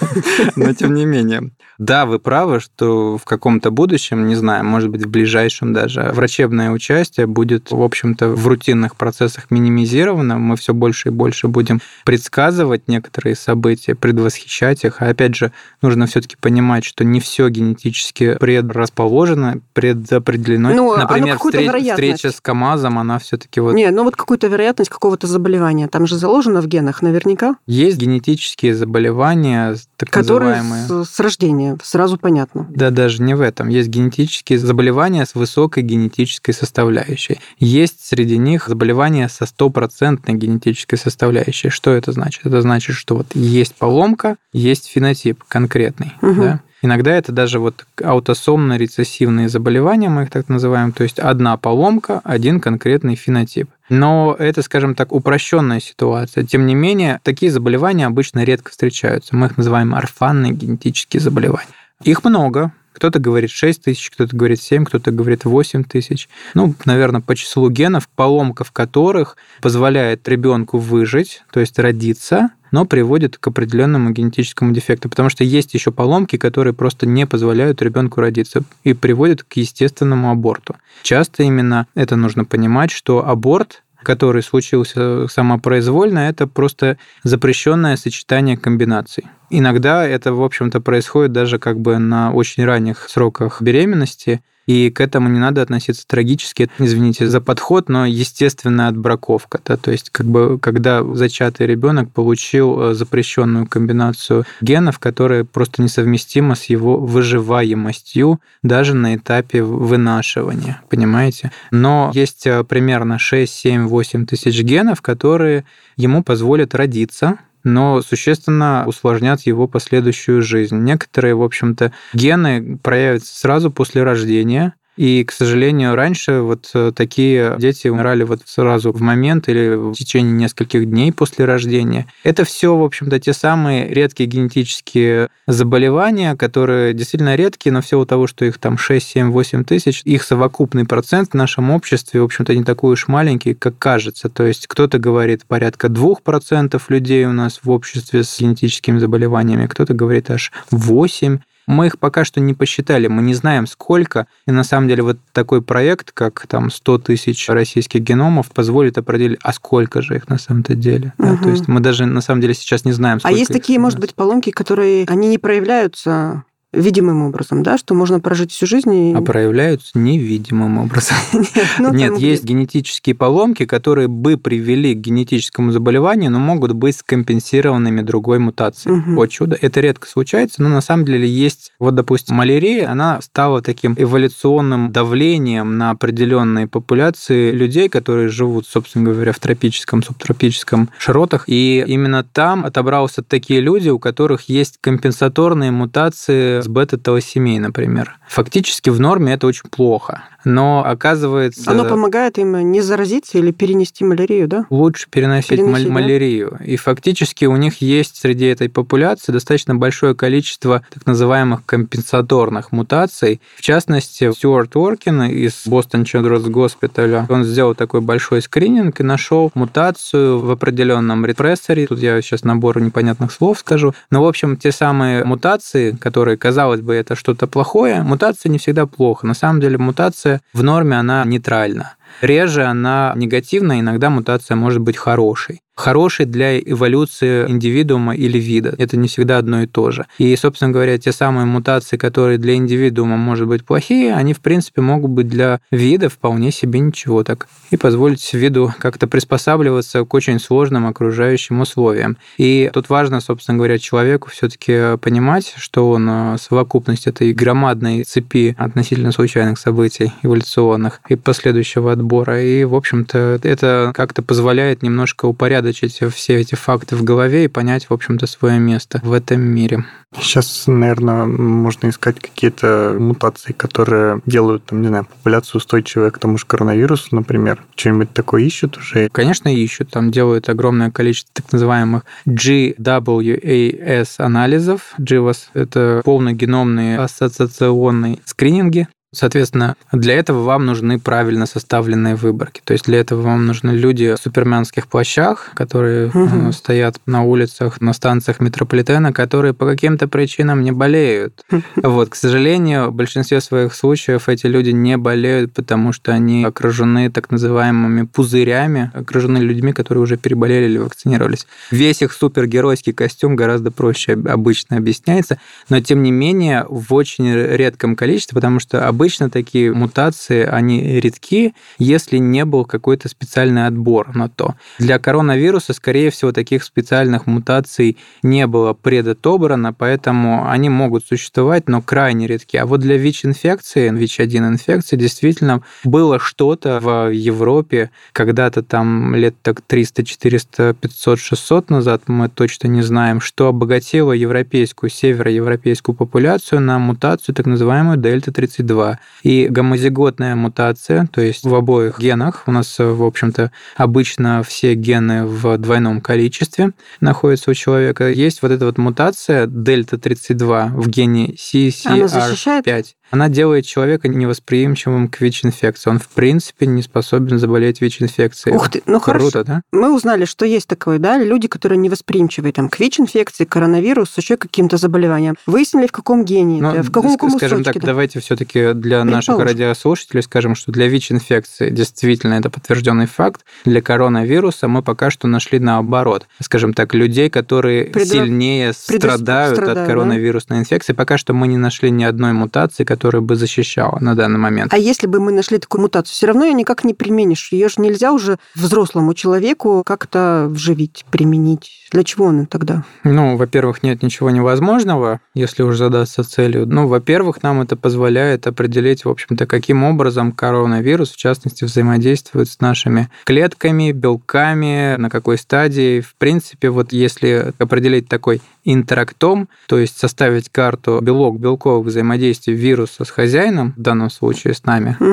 но 0.56 0.74
тем 0.74 0.94
не 0.94 1.06
менее. 1.06 1.50
Да, 1.78 2.06
вы 2.06 2.18
правы, 2.18 2.60
что 2.60 3.18
в 3.18 3.24
каком-то 3.24 3.70
будущем, 3.70 4.28
не 4.28 4.36
знаю, 4.36 4.64
может 4.64 4.90
быть, 4.90 5.04
в 5.04 5.10
ближайшем 5.10 5.72
даже, 5.72 6.12
врачебное 6.14 6.70
участие 6.70 7.26
будет, 7.26 7.70
в 7.70 7.82
общем-то, 7.82 8.28
в 8.28 8.46
рутинных 8.46 8.96
процессах 8.96 9.50
минимизировано. 9.50 10.38
Мы 10.38 10.56
все 10.56 10.72
больше 10.72 11.08
и 11.08 11.12
больше 11.12 11.48
будем 11.48 11.80
предсказывать 12.04 12.86
некоторые 12.86 13.34
события, 13.34 13.94
предвосхищать 13.94 14.84
их. 14.84 15.02
А 15.02 15.08
опять 15.08 15.34
же, 15.34 15.52
нужно 15.82 16.06
все-таки 16.06 16.36
понимать, 16.40 16.84
что 16.84 17.04
не 17.04 17.20
все 17.20 17.48
генетически 17.48 18.36
предрасположено, 18.38 19.60
предопределено. 19.72 20.70
Ну, 20.70 20.96
Например, 20.96 21.38
встреч, 21.38 21.90
встреча 21.90 22.30
с 22.30 22.40
КАМАЗом, 22.40 22.98
она 22.98 23.18
все-таки 23.18 23.43
вот... 23.56 23.74
Не, 23.74 23.90
ну 23.90 24.04
вот 24.04 24.16
какую-то 24.16 24.46
вероятность 24.46 24.90
какого-то 24.90 25.26
заболевания. 25.26 25.88
Там 25.88 26.06
же 26.06 26.16
заложено 26.16 26.60
в 26.60 26.66
генах 26.66 27.02
наверняка. 27.02 27.56
Есть 27.66 27.98
генетические 27.98 28.74
заболевания, 28.74 29.76
так 29.96 30.10
которые 30.10 30.62
называемые... 30.62 31.04
с, 31.04 31.10
с 31.10 31.20
рождения, 31.20 31.78
сразу 31.82 32.18
понятно. 32.18 32.66
Да, 32.70 32.90
даже 32.90 33.22
не 33.22 33.34
в 33.34 33.40
этом. 33.40 33.68
Есть 33.68 33.88
генетические 33.88 34.58
заболевания 34.58 35.26
с 35.26 35.34
высокой 35.34 35.82
генетической 35.82 36.52
составляющей. 36.52 37.40
Есть 37.58 38.04
среди 38.04 38.38
них 38.38 38.68
заболевания 38.68 39.28
со 39.28 39.46
стопроцентной 39.46 40.34
генетической 40.34 40.96
составляющей. 40.96 41.68
Что 41.68 41.90
это 41.90 42.12
значит? 42.12 42.46
Это 42.46 42.60
значит, 42.62 42.96
что 42.96 43.16
вот 43.16 43.26
есть 43.34 43.74
поломка, 43.74 44.36
есть 44.52 44.88
фенотип 44.88 45.44
конкретный. 45.48 46.14
Угу. 46.22 46.42
Да? 46.42 46.60
Иногда 46.84 47.12
это 47.12 47.32
даже 47.32 47.60
вот 47.60 47.86
аутосомно-рецессивные 48.02 49.48
заболевания, 49.48 50.10
мы 50.10 50.24
их 50.24 50.30
так 50.30 50.50
называем, 50.50 50.92
то 50.92 51.02
есть 51.02 51.18
одна 51.18 51.56
поломка, 51.56 52.20
один 52.24 52.60
конкретный 52.60 53.14
фенотип. 53.14 53.70
Но 53.88 54.36
это, 54.38 54.60
скажем 54.60 54.94
так, 54.94 55.10
упрощенная 55.10 55.80
ситуация. 55.80 56.44
Тем 56.44 56.66
не 56.66 56.74
менее, 56.74 57.20
такие 57.22 57.50
заболевания 57.50 58.04
обычно 58.04 58.44
редко 58.44 58.70
встречаются. 58.70 59.34
Мы 59.34 59.46
их 59.46 59.56
называем 59.56 59.94
орфанные 59.94 60.52
генетические 60.52 61.22
заболевания. 61.22 61.64
Их 62.02 62.22
много, 62.22 62.70
кто-то 62.92 63.18
говорит 63.18 63.50
6 63.50 63.84
тысяч, 63.84 64.10
кто-то 64.10 64.36
говорит 64.36 64.60
7, 64.60 64.84
кто-то 64.84 65.10
говорит 65.10 65.46
8 65.46 65.84
тысяч. 65.84 66.28
Ну, 66.52 66.74
наверное, 66.84 67.22
по 67.22 67.34
числу 67.34 67.70
генов, 67.70 68.10
поломка 68.14 68.62
в 68.62 68.72
которых 68.72 69.38
позволяет 69.62 70.28
ребенку 70.28 70.76
выжить, 70.76 71.44
то 71.50 71.60
есть 71.60 71.78
родиться, 71.78 72.50
но 72.74 72.84
приводит 72.84 73.38
к 73.38 73.46
определенному 73.46 74.10
генетическому 74.10 74.72
дефекту, 74.72 75.08
потому 75.08 75.28
что 75.28 75.44
есть 75.44 75.74
еще 75.74 75.92
поломки, 75.92 76.36
которые 76.36 76.74
просто 76.74 77.06
не 77.06 77.24
позволяют 77.24 77.80
ребенку 77.80 78.20
родиться 78.20 78.64
и 78.82 78.94
приводят 78.94 79.44
к 79.44 79.52
естественному 79.52 80.32
аборту. 80.32 80.74
Часто 81.04 81.44
именно 81.44 81.86
это 81.94 82.16
нужно 82.16 82.44
понимать, 82.44 82.90
что 82.90 83.26
аборт 83.26 83.82
который 84.02 84.42
случился 84.42 85.28
самопроизвольно, 85.28 86.18
это 86.18 86.46
просто 86.46 86.98
запрещенное 87.22 87.96
сочетание 87.96 88.58
комбинаций. 88.58 89.24
Иногда 89.48 90.06
это, 90.06 90.34
в 90.34 90.42
общем-то, 90.42 90.82
происходит 90.82 91.32
даже 91.32 91.58
как 91.58 91.80
бы 91.80 91.96
на 91.96 92.30
очень 92.30 92.66
ранних 92.66 93.08
сроках 93.08 93.62
беременности, 93.62 94.42
и 94.66 94.90
к 94.90 95.00
этому 95.00 95.28
не 95.28 95.38
надо 95.38 95.62
относиться 95.62 96.06
трагически. 96.06 96.70
Извините 96.78 97.26
за 97.26 97.40
подход, 97.40 97.88
но 97.88 98.06
естественная 98.06 98.88
отбраковка. 98.88 99.60
Да? 99.64 99.76
То 99.76 99.90
есть, 99.90 100.10
как 100.10 100.26
бы, 100.26 100.58
когда 100.58 101.02
зачатый 101.14 101.66
ребенок 101.66 102.10
получил 102.12 102.80
э, 102.80 102.94
запрещенную 102.94 103.66
комбинацию 103.66 104.44
генов, 104.60 104.98
которая 104.98 105.44
просто 105.44 105.82
несовместима 105.82 106.54
с 106.54 106.64
его 106.64 106.98
выживаемостью 106.98 108.40
даже 108.62 108.94
на 108.94 109.16
этапе 109.16 109.62
вынашивания, 109.62 110.82
понимаете? 110.88 111.52
Но 111.70 112.10
есть 112.14 112.46
э, 112.46 112.64
примерно 112.64 113.18
6, 113.18 113.52
7, 113.52 113.86
8 113.86 114.26
тысяч 114.26 114.60
генов, 114.62 115.02
которые 115.02 115.64
ему 115.96 116.22
позволят 116.22 116.74
родиться, 116.74 117.38
но 117.64 118.02
существенно 118.02 118.84
усложнят 118.86 119.40
его 119.42 119.66
последующую 119.66 120.42
жизнь. 120.42 120.78
Некоторые, 120.78 121.34
в 121.34 121.42
общем-то, 121.42 121.92
гены 122.12 122.78
проявятся 122.78 123.38
сразу 123.38 123.70
после 123.70 124.02
рождения, 124.02 124.74
и, 124.96 125.24
к 125.24 125.32
сожалению, 125.32 125.96
раньше 125.96 126.40
вот 126.40 126.70
э, 126.74 126.92
такие 126.94 127.56
дети 127.58 127.88
умирали 127.88 128.22
вот 128.22 128.42
сразу 128.44 128.92
в 128.92 129.00
момент 129.00 129.48
или 129.48 129.74
в 129.74 129.94
течение 129.94 130.32
нескольких 130.32 130.88
дней 130.88 131.12
после 131.12 131.44
рождения. 131.44 132.06
Это 132.22 132.44
все, 132.44 132.76
в 132.76 132.82
общем-то, 132.82 133.18
те 133.18 133.32
самые 133.32 133.88
редкие 133.92 134.28
генетические 134.28 135.28
заболевания, 135.46 136.36
которые 136.36 136.94
действительно 136.94 137.34
редкие, 137.34 137.72
но 137.72 137.82
всего 137.82 138.04
того, 138.04 138.26
что 138.26 138.44
их 138.44 138.58
там 138.58 138.78
6, 138.78 139.06
7, 139.06 139.30
8 139.30 139.64
тысяч, 139.64 140.02
их 140.04 140.22
совокупный 140.22 140.84
процент 140.84 141.30
в 141.30 141.34
нашем 141.34 141.70
обществе, 141.70 142.20
в 142.20 142.24
общем-то, 142.24 142.54
не 142.54 142.62
такой 142.62 142.92
уж 142.92 143.08
маленький, 143.08 143.54
как 143.54 143.78
кажется. 143.78 144.28
То 144.28 144.44
есть 144.44 144.66
кто-то 144.68 144.98
говорит 144.98 145.44
порядка 145.46 145.88
2% 145.88 146.80
людей 146.88 147.24
у 147.24 147.32
нас 147.32 147.60
в 147.62 147.70
обществе 147.70 148.22
с 148.22 148.40
генетическими 148.40 148.98
заболеваниями, 148.98 149.66
кто-то 149.66 149.92
говорит 149.92 150.30
аж 150.30 150.52
8%. 150.70 151.40
Мы 151.66 151.86
их 151.86 151.98
пока 151.98 152.24
что 152.24 152.40
не 152.40 152.54
посчитали, 152.54 153.06
мы 153.06 153.22
не 153.22 153.34
знаем 153.34 153.66
сколько. 153.66 154.26
И 154.46 154.50
на 154.50 154.64
самом 154.64 154.88
деле 154.88 155.02
вот 155.02 155.18
такой 155.32 155.62
проект, 155.62 156.12
как 156.12 156.46
там 156.46 156.70
100 156.70 156.98
тысяч 156.98 157.48
российских 157.48 158.00
геномов, 158.00 158.50
позволит 158.50 158.98
определить, 158.98 159.38
а 159.42 159.52
сколько 159.52 160.02
же 160.02 160.16
их 160.16 160.28
на 160.28 160.38
самом-то 160.38 160.74
деле. 160.74 161.12
Угу. 161.18 161.28
Да, 161.28 161.36
то 161.42 161.50
есть 161.50 161.68
мы 161.68 161.80
даже 161.80 162.06
на 162.06 162.20
самом 162.20 162.40
деле 162.40 162.54
сейчас 162.54 162.84
не 162.84 162.92
знаем, 162.92 163.20
сколько 163.20 163.34
А 163.34 163.38
есть 163.38 163.52
такие, 163.52 163.78
может 163.78 163.98
быть, 163.98 164.14
поломки, 164.14 164.50
которые, 164.50 165.06
они 165.08 165.28
не 165.28 165.38
проявляются 165.38 166.44
видимым 166.74 167.22
образом, 167.22 167.62
да, 167.62 167.78
что 167.78 167.94
можно 167.94 168.20
прожить 168.20 168.52
всю 168.52 168.66
жизнь. 168.66 168.92
И... 168.92 169.14
А 169.14 169.22
проявляются 169.22 169.90
невидимым 169.94 170.78
образом. 170.78 171.16
Нет, 171.32 171.66
ну, 171.78 171.92
Нет 171.92 172.18
есть 172.18 172.44
генетические 172.44 173.14
поломки, 173.14 173.66
которые 173.66 174.08
бы 174.08 174.36
привели 174.36 174.94
к 174.94 174.98
генетическому 174.98 175.72
заболеванию, 175.72 176.30
но 176.30 176.38
могут 176.38 176.72
быть 176.72 176.96
скомпенсированными 176.96 178.02
другой 178.02 178.38
мутацией. 178.38 178.98
Угу. 178.98 179.20
О 179.20 179.26
чудо. 179.26 179.58
Это 179.60 179.80
редко 179.80 180.08
случается, 180.08 180.62
но 180.62 180.68
на 180.68 180.80
самом 180.80 181.04
деле 181.04 181.28
есть, 181.28 181.72
вот, 181.78 181.94
допустим, 181.94 182.36
малярия, 182.36 182.90
она 182.90 183.20
стала 183.20 183.62
таким 183.62 183.94
эволюционным 183.98 184.92
давлением 184.92 185.78
на 185.78 185.90
определенные 185.90 186.66
популяции 186.66 187.50
людей, 187.50 187.88
которые 187.88 188.28
живут, 188.28 188.66
собственно 188.66 189.10
говоря, 189.10 189.32
в 189.32 189.38
тропическом, 189.38 190.02
субтропическом 190.02 190.90
широтах. 190.98 191.44
И 191.46 191.84
именно 191.86 192.24
там 192.24 192.64
отобрался 192.64 193.22
такие 193.22 193.60
люди, 193.60 193.88
у 193.88 193.98
которых 193.98 194.48
есть 194.48 194.78
компенсаторные 194.80 195.70
мутации 195.70 196.60
с 196.64 196.68
бета-талосемией, 196.68 197.58
например. 197.58 198.18
Фактически 198.26 198.90
в 198.90 198.98
норме 198.98 199.34
это 199.34 199.46
очень 199.46 199.68
плохо. 199.70 200.24
Но 200.44 200.84
оказывается... 200.84 201.70
Оно 201.70 201.84
помогает 201.84 202.38
им 202.38 202.70
не 202.70 202.80
заразиться 202.80 203.38
или 203.38 203.50
перенести 203.50 204.04
малярию, 204.04 204.48
да? 204.48 204.66
Лучше 204.70 205.06
переносить, 205.10 205.50
переносить 205.50 205.88
малярию. 205.88 206.56
Да? 206.58 206.64
И 206.64 206.76
фактически 206.76 207.44
у 207.46 207.56
них 207.56 207.80
есть 207.80 208.16
среди 208.16 208.46
этой 208.46 208.68
популяции 208.68 209.32
достаточно 209.32 209.74
большое 209.74 210.14
количество 210.14 210.82
так 210.92 211.06
называемых 211.06 211.64
компенсаторных 211.64 212.72
мутаций. 212.72 213.40
В 213.56 213.62
частности, 213.62 214.30
Стюарт 214.32 214.76
Уоркин 214.76 215.22
из 215.24 215.62
Бостон 215.66 216.02
Children's 216.02 216.48
Госпиталя, 216.50 217.26
он 217.28 217.44
сделал 217.44 217.74
такой 217.74 218.00
большой 218.00 218.42
скрининг 218.42 219.00
и 219.00 219.02
нашел 219.02 219.50
мутацию 219.54 220.38
в 220.40 220.50
определенном 220.50 221.24
репрессоре. 221.24 221.86
Тут 221.86 222.00
я 222.00 222.20
сейчас 222.20 222.44
набор 222.44 222.80
непонятных 222.80 223.32
слов 223.32 223.58
скажу. 223.58 223.94
Но, 224.10 224.22
в 224.22 224.26
общем, 224.26 224.56
те 224.56 224.72
самые 224.72 225.24
мутации, 225.24 225.92
которые, 225.92 226.36
казалось 226.36 226.80
бы, 226.80 226.94
это 226.94 227.16
что-то 227.16 227.46
плохое, 227.46 228.02
мутация 228.02 228.50
не 228.50 228.58
всегда 228.58 228.86
плохо. 228.86 229.26
На 229.26 229.34
самом 229.34 229.60
деле 229.60 229.78
мутация 229.78 230.33
в 230.52 230.62
норме, 230.62 230.98
она 230.98 231.24
нейтральна. 231.24 231.94
Реже 232.20 232.64
она 232.64 233.12
негативная, 233.16 233.80
иногда 233.80 234.10
мутация 234.10 234.56
может 234.56 234.80
быть 234.80 234.96
хорошей 234.96 235.63
хороший 235.74 236.26
для 236.26 236.58
эволюции 236.58 237.48
индивидуума 237.48 238.14
или 238.14 238.38
вида. 238.38 238.74
Это 238.78 238.96
не 238.96 239.08
всегда 239.08 239.38
одно 239.38 239.62
и 239.62 239.66
то 239.66 239.90
же. 239.90 240.06
И, 240.18 240.34
собственно 240.36 240.70
говоря, 240.70 240.98
те 240.98 241.12
самые 241.12 241.46
мутации, 241.46 241.96
которые 241.96 242.38
для 242.38 242.54
индивидуума, 242.54 243.16
может 243.16 243.48
быть, 243.48 243.64
плохие, 243.64 244.14
они, 244.14 244.34
в 244.34 244.40
принципе, 244.40 244.80
могут 244.80 245.10
быть 245.10 245.28
для 245.28 245.60
вида 245.70 246.08
вполне 246.08 246.50
себе 246.52 246.80
ничего 246.80 247.24
так. 247.24 247.48
И 247.70 247.76
позволить 247.76 248.32
виду 248.32 248.72
как-то 248.78 249.06
приспосабливаться 249.06 250.04
к 250.04 250.14
очень 250.14 250.38
сложным 250.38 250.86
окружающим 250.86 251.60
условиям. 251.60 252.16
И 252.38 252.70
тут 252.72 252.88
важно, 252.88 253.20
собственно 253.20 253.56
говоря, 253.56 253.78
человеку 253.78 254.30
все 254.30 254.48
таки 254.48 254.96
понимать, 254.98 255.54
что 255.56 255.90
он 255.90 256.08
э, 256.08 256.36
совокупность 256.38 257.06
этой 257.06 257.32
громадной 257.32 258.04
цепи 258.04 258.54
относительно 258.58 259.12
случайных 259.12 259.58
событий 259.58 260.12
эволюционных 260.22 261.00
и 261.08 261.16
последующего 261.16 261.92
отбора. 261.92 262.42
И, 262.42 262.64
в 262.64 262.74
общем-то, 262.74 263.40
это 263.42 263.92
как-то 263.94 264.22
позволяет 264.22 264.82
немножко 264.82 265.26
упорядочить 265.26 265.63
все 265.72 266.40
эти 266.40 266.54
факты 266.54 266.96
в 266.96 267.04
голове 267.04 267.44
и 267.44 267.48
понять, 267.48 267.88
в 267.88 267.92
общем-то, 267.92 268.26
свое 268.26 268.58
место 268.58 269.00
в 269.02 269.12
этом 269.12 269.40
мире. 269.40 269.84
Сейчас, 270.20 270.64
наверное, 270.66 271.24
можно 271.24 271.88
искать 271.88 272.20
какие-то 272.20 272.96
мутации, 272.98 273.52
которые 273.52 274.20
делают, 274.26 274.64
там, 274.64 274.80
не 274.80 274.88
знаю, 274.88 275.06
популяцию 275.06 275.58
устойчивой 275.58 276.10
к 276.10 276.18
тому 276.18 276.38
же 276.38 276.46
коронавирусу, 276.46 277.14
например. 277.14 277.62
Что-нибудь 277.74 278.12
такое 278.12 278.42
ищут 278.42 278.76
уже? 278.76 279.08
Конечно, 279.10 279.52
ищут. 279.52 279.90
Там 279.90 280.10
делают 280.10 280.48
огромное 280.48 280.90
количество 280.90 281.32
так 281.34 281.52
называемых 281.52 282.04
GWAS 282.28 284.14
анализов. 284.18 284.94
GWAS– 285.00 285.38
это 285.54 286.02
полногеномные 286.04 286.98
ассоциационные 286.98 288.18
скрининги. 288.24 288.86
Соответственно, 289.16 289.76
для 289.92 290.14
этого 290.14 290.42
вам 290.42 290.66
нужны 290.66 290.98
правильно 290.98 291.46
составленные 291.46 292.14
выборки. 292.14 292.60
То 292.64 292.72
есть 292.72 292.84
для 292.86 292.98
этого 293.00 293.22
вам 293.22 293.46
нужны 293.46 293.70
люди 293.70 294.14
в 294.14 294.18
суперменских 294.18 294.86
плащах, 294.86 295.50
которые 295.54 296.08
угу. 296.08 296.52
стоят 296.52 297.00
на 297.06 297.22
улицах, 297.22 297.80
на 297.80 297.92
станциях 297.92 298.40
метрополитена, 298.40 299.12
которые 299.12 299.54
по 299.54 299.66
каким-то 299.66 300.08
причинам 300.08 300.62
не 300.62 300.72
болеют. 300.72 301.44
Вот, 301.76 302.10
к 302.10 302.14
сожалению, 302.14 302.90
в 302.90 302.94
большинстве 302.94 303.40
своих 303.40 303.74
случаев 303.74 304.28
эти 304.28 304.46
люди 304.46 304.70
не 304.70 304.96
болеют, 304.96 305.52
потому 305.52 305.92
что 305.92 306.12
они 306.12 306.44
окружены 306.44 307.10
так 307.10 307.30
называемыми 307.30 308.02
пузырями, 308.02 308.90
окружены 308.94 309.38
людьми, 309.38 309.72
которые 309.72 310.02
уже 310.02 310.16
переболели 310.16 310.66
или 310.66 310.78
вакцинировались. 310.78 311.46
Весь 311.70 312.02
их 312.02 312.12
супергеройский 312.12 312.92
костюм 312.92 313.36
гораздо 313.36 313.70
проще 313.70 314.12
обычно 314.12 314.76
объясняется, 314.76 315.38
но 315.68 315.80
тем 315.80 316.02
не 316.02 316.10
менее 316.10 316.66
в 316.68 316.92
очень 316.94 317.32
редком 317.32 317.96
количестве, 317.96 318.34
потому 318.34 318.60
что 318.60 318.86
обычно 318.86 319.03
Обычно 319.04 319.28
такие 319.28 319.70
мутации, 319.70 320.46
они 320.46 320.98
редки, 320.98 321.52
если 321.78 322.16
не 322.16 322.46
был 322.46 322.64
какой-то 322.64 323.10
специальный 323.10 323.66
отбор 323.66 324.16
на 324.16 324.30
то. 324.30 324.54
Для 324.78 324.98
коронавируса, 324.98 325.74
скорее 325.74 326.08
всего, 326.08 326.32
таких 326.32 326.64
специальных 326.64 327.26
мутаций 327.26 327.98
не 328.22 328.46
было 328.46 328.72
предотобрано, 328.72 329.74
поэтому 329.74 330.48
они 330.48 330.70
могут 330.70 331.04
существовать, 331.04 331.68
но 331.68 331.82
крайне 331.82 332.26
редки. 332.26 332.56
А 332.56 332.64
вот 332.64 332.80
для 332.80 332.96
ВИЧ-инфекции, 332.96 333.90
ВИЧ-1 333.90 334.48
инфекции, 334.48 334.96
действительно 334.96 335.62
было 335.84 336.18
что-то 336.18 336.80
в 336.80 337.10
Европе 337.12 337.90
когда-то 338.12 338.62
там 338.62 339.14
лет 339.14 339.34
так 339.42 339.60
300, 339.60 340.02
400, 340.02 340.76
500, 340.80 341.20
600 341.20 341.68
назад, 341.68 342.04
мы 342.06 342.30
точно 342.30 342.68
не 342.68 342.80
знаем, 342.80 343.20
что 343.20 343.48
обогатило 343.48 344.12
европейскую, 344.12 344.88
североевропейскую 344.88 345.94
популяцию 345.94 346.62
на 346.62 346.78
мутацию 346.78 347.34
так 347.34 347.44
называемую 347.44 347.98
дельта-32. 347.98 348.93
И 349.22 349.48
гомозиготная 349.48 350.34
мутация, 350.34 351.06
то 351.12 351.20
есть 351.20 351.44
в 351.44 351.54
обоих 351.54 351.98
генах, 351.98 352.44
у 352.46 352.52
нас, 352.52 352.76
в 352.78 353.02
общем-то, 353.02 353.50
обычно 353.76 354.42
все 354.42 354.74
гены 354.74 355.26
в 355.26 355.58
двойном 355.58 356.00
количестве 356.00 356.72
находятся 357.00 357.50
у 357.50 357.54
человека, 357.54 358.10
есть 358.10 358.42
вот 358.42 358.50
эта 358.50 358.66
вот 358.66 358.78
мутация 358.78 359.46
дельта-32 359.46 360.68
в 360.68 360.88
гене 360.88 361.34
CCR5 361.34 362.86
она 363.10 363.28
делает 363.28 363.66
человека 363.66 364.08
невосприимчивым 364.08 365.08
к 365.08 365.20
ВИЧ-инфекции. 365.20 365.90
Он, 365.90 365.98
в 365.98 366.08
принципе, 366.08 366.66
не 366.66 366.82
способен 366.82 367.38
заболеть 367.38 367.80
ВИЧ-инфекцией. 367.80 368.56
Ух 368.56 368.70
ты, 368.70 368.82
ну 368.86 369.00
Круто, 369.00 369.30
хорошо. 369.30 369.44
да? 369.44 369.62
Мы 369.72 369.94
узнали, 369.94 370.24
что 370.24 370.44
есть 370.44 370.66
такое, 370.66 370.98
да, 370.98 371.18
люди, 371.18 371.48
которые 371.48 371.78
невосприимчивы 371.78 372.52
там, 372.52 372.68
к 372.68 372.80
ВИЧ-инфекции, 372.80 373.44
коронавирусу, 373.44 374.20
еще 374.20 374.36
каким-то 374.36 374.76
заболеваниям. 374.76 375.36
Выяснили, 375.46 375.86
в 375.86 375.92
каком 375.92 376.24
гене 376.24 376.60
ну, 376.60 376.82
в 376.82 376.90
каком 376.90 377.16
Скажем 377.18 377.58
кусочке, 377.58 377.72
так, 377.72 377.82
да? 377.82 377.86
давайте 377.86 378.20
все 378.20 378.36
таки 378.36 378.72
для 378.72 379.04
наших 379.04 379.38
радиослушателей 379.38 380.22
скажем, 380.22 380.54
что 380.54 380.72
для 380.72 380.88
ВИЧ-инфекции 380.88 381.70
действительно 381.70 382.34
это 382.34 382.50
подтвержденный 382.50 383.06
факт. 383.06 383.42
Для 383.64 383.80
коронавируса 383.80 384.68
мы 384.68 384.82
пока 384.82 385.10
что 385.10 385.28
нашли 385.28 385.58
наоборот. 385.58 386.26
Скажем 386.40 386.74
так, 386.74 386.94
людей, 386.94 387.30
которые 387.30 387.86
Предо... 387.86 388.10
сильнее 388.10 388.72
страдают, 388.72 389.56
страдают 389.56 389.78
от 389.78 389.86
коронавирусной 389.86 390.58
да? 390.58 390.62
инфекции. 390.62 390.92
Пока 390.92 391.18
что 391.18 391.34
мы 391.34 391.48
не 391.48 391.56
нашли 391.56 391.90
ни 391.90 392.04
одной 392.04 392.32
мутации, 392.32 392.84
которая 392.94 393.22
бы 393.22 393.36
защищала 393.36 393.84
начала 393.84 393.98
на 394.00 394.14
данный 394.14 394.38
момент. 394.38 394.72
А 394.72 394.78
если 394.78 395.06
бы 395.06 395.20
мы 395.20 395.32
нашли 395.32 395.58
такую 395.58 395.82
мутацию, 395.82 396.12
все 396.12 396.26
равно 396.26 396.44
ее 396.44 396.54
никак 396.54 396.84
не 396.84 396.94
применишь. 396.94 397.52
Ее 397.52 397.68
же 397.68 397.76
нельзя 397.78 398.12
уже 398.12 398.38
взрослому 398.54 399.14
человеку 399.14 399.82
как-то 399.84 400.46
вживить, 400.50 401.04
применить. 401.10 401.70
Для 401.90 402.04
чего 402.04 402.28
она 402.28 402.46
тогда? 402.46 402.84
Ну, 403.04 403.36
во-первых, 403.36 403.82
нет 403.82 404.02
ничего 404.02 404.30
невозможного, 404.30 405.20
если 405.34 405.62
уже 405.62 405.78
задаться 405.78 406.24
целью. 406.24 406.66
Ну, 406.66 406.88
во-первых, 406.88 407.42
нам 407.42 407.60
это 407.60 407.76
позволяет 407.76 408.46
определить, 408.46 409.04
в 409.04 409.08
общем-то, 409.08 409.46
каким 409.46 409.84
образом 409.84 410.32
коронавирус, 410.32 411.12
в 411.12 411.16
частности, 411.16 411.64
взаимодействует 411.64 412.48
с 412.48 412.60
нашими 412.60 413.10
клетками, 413.24 413.92
белками, 413.92 414.96
на 414.96 415.10
какой 415.10 415.38
стадии. 415.38 416.00
В 416.00 416.14
принципе, 416.16 416.70
вот 416.70 416.92
если 416.92 417.52
определить 417.58 418.08
такой 418.08 418.40
интерактом, 418.64 419.48
то 419.66 419.78
есть 419.78 419.98
составить 419.98 420.48
карту 420.48 421.00
белок 421.00 421.38
белковых 421.38 421.86
взаимодействий 421.86 422.54
вируса 422.54 422.83
с 422.90 423.10
хозяином, 423.10 423.74
в 423.76 423.80
данном 423.80 424.10
случае 424.10 424.54
с 424.54 424.64
нами. 424.64 424.96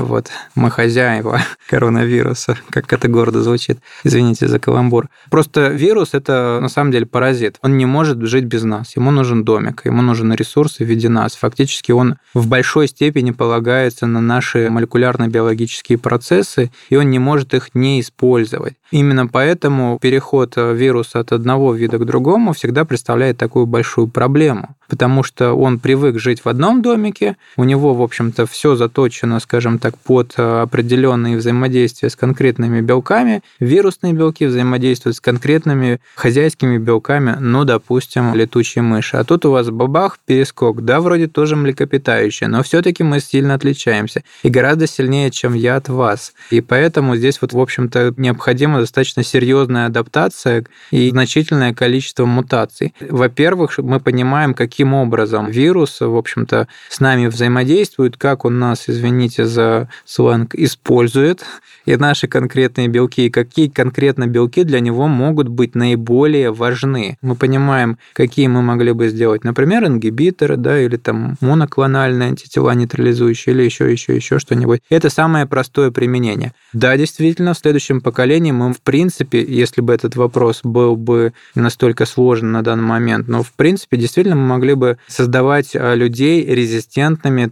Вот, 0.00 0.30
мы 0.54 0.70
хозяева 0.70 1.40
коронавируса, 1.68 2.56
как 2.70 2.92
это 2.92 3.08
гордо 3.08 3.42
звучит. 3.42 3.78
Извините 4.04 4.48
за 4.48 4.58
каламбур. 4.58 5.08
Просто 5.30 5.68
вирус– 5.68 6.10
это 6.12 6.58
на 6.60 6.68
самом 6.68 6.90
деле 6.90 7.06
паразит. 7.06 7.56
Он 7.62 7.76
не 7.76 7.86
может 7.86 8.20
жить 8.22 8.44
без 8.44 8.64
нас. 8.64 8.96
Ему 8.96 9.10
нужен 9.10 9.44
домик, 9.44 9.82
ему 9.84 10.02
нужен 10.02 10.32
ресурс 10.32 10.78
в 10.78 10.84
виде 10.84 11.08
нас. 11.08 11.34
Фактически 11.36 11.92
он 11.92 12.16
в 12.34 12.48
большой 12.48 12.88
степени 12.88 13.30
полагается 13.30 14.06
на 14.06 14.20
наши 14.20 14.68
молекулярно-биологические 14.70 15.98
процессы, 15.98 16.70
и 16.88 16.96
он 16.96 17.10
не 17.10 17.18
может 17.18 17.54
их 17.54 17.74
не 17.74 18.00
использовать. 18.00 18.74
Именно 18.90 19.28
поэтому 19.28 19.98
переход 20.00 20.54
вируса 20.56 21.20
от 21.20 21.32
одного 21.32 21.74
вида 21.74 21.98
к 21.98 22.04
другому 22.04 22.52
всегда 22.52 22.84
представляет 22.84 23.38
такую 23.38 23.66
большую 23.66 24.08
проблему 24.08 24.76
потому 24.90 25.22
что 25.22 25.54
он 25.54 25.78
привык 25.78 26.18
жить 26.18 26.44
в 26.44 26.48
одном 26.48 26.82
домике, 27.20 27.36
у 27.56 27.64
него, 27.64 27.94
в 27.94 28.02
общем-то, 28.02 28.46
все 28.46 28.76
заточено, 28.76 29.40
скажем 29.40 29.78
так, 29.78 29.96
под 29.98 30.34
э, 30.36 30.62
определенные 30.62 31.36
взаимодействия 31.36 32.10
с 32.10 32.16
конкретными 32.16 32.80
белками. 32.80 33.42
Вирусные 33.60 34.12
белки 34.12 34.46
взаимодействуют 34.46 35.16
с 35.16 35.20
конкретными 35.20 36.00
хозяйскими 36.14 36.78
белками, 36.78 37.36
ну, 37.40 37.64
допустим, 37.64 38.34
летучие 38.34 38.82
мыши. 38.82 39.16
А 39.16 39.24
тут 39.24 39.44
у 39.46 39.50
вас 39.52 39.70
бабах, 39.70 40.18
перескок, 40.26 40.84
да, 40.84 41.00
вроде 41.00 41.28
тоже 41.28 41.56
млекопитающие, 41.56 42.48
но 42.48 42.62
все-таки 42.62 43.02
мы 43.02 43.20
сильно 43.20 43.54
отличаемся 43.54 44.22
и 44.42 44.48
гораздо 44.48 44.86
сильнее, 44.86 45.30
чем 45.30 45.54
я 45.54 45.76
от 45.76 45.88
вас. 45.88 46.32
И 46.50 46.60
поэтому 46.60 47.16
здесь 47.16 47.40
вот, 47.40 47.52
в 47.52 47.58
общем-то, 47.58 48.14
необходима 48.16 48.80
достаточно 48.80 49.22
серьезная 49.22 49.86
адаптация 49.86 50.64
и 50.90 51.10
значительное 51.10 51.74
количество 51.74 52.24
мутаций. 52.26 52.94
Во-первых, 53.00 53.78
мы 53.78 54.00
понимаем, 54.00 54.54
каким 54.54 54.94
образом 54.94 55.50
вирус, 55.50 56.00
в 56.00 56.16
общем-то, 56.16 56.68
с 56.88 57.00
нами 57.00 57.09
взаимодействует, 57.28 58.16
как 58.16 58.44
он 58.44 58.58
нас, 58.58 58.84
извините 58.88 59.44
за 59.44 59.88
сленг, 60.04 60.54
использует, 60.54 61.44
и 61.84 61.96
наши 61.96 62.28
конкретные 62.28 62.88
белки, 62.88 63.26
и 63.26 63.30
какие 63.30 63.68
конкретно 63.68 64.26
белки 64.26 64.64
для 64.64 64.80
него 64.80 65.06
могут 65.08 65.48
быть 65.48 65.74
наиболее 65.74 66.52
важны. 66.52 67.18
Мы 67.20 67.34
понимаем, 67.34 67.98
какие 68.12 68.46
мы 68.46 68.62
могли 68.62 68.92
бы 68.92 69.08
сделать, 69.08 69.44
например, 69.44 69.84
ингибиторы, 69.86 70.56
да, 70.56 70.80
или 70.80 70.96
там 70.96 71.36
моноклональные 71.40 72.30
антитела 72.30 72.74
нейтрализующие, 72.74 73.54
или 73.54 73.62
еще, 73.62 73.90
еще, 73.90 74.16
еще 74.16 74.38
что-нибудь. 74.38 74.80
Это 74.88 75.10
самое 75.10 75.46
простое 75.46 75.90
применение. 75.90 76.52
Да, 76.72 76.96
действительно, 76.96 77.54
в 77.54 77.58
следующем 77.58 78.00
поколении 78.00 78.52
мы, 78.52 78.72
в 78.72 78.80
принципе, 78.80 79.44
если 79.44 79.80
бы 79.80 79.92
этот 79.92 80.16
вопрос 80.16 80.60
был 80.62 80.96
бы 80.96 81.32
настолько 81.54 82.06
сложен 82.06 82.52
на 82.52 82.62
данный 82.62 82.84
момент, 82.84 83.28
но, 83.28 83.42
в 83.42 83.52
принципе, 83.52 83.96
действительно 83.96 84.36
мы 84.36 84.46
могли 84.46 84.70
могли 84.70 84.74
бы 84.74 84.98
создавать 85.08 85.74
а, 85.74 85.94
людей 85.94 86.44
резистентными 86.44 86.99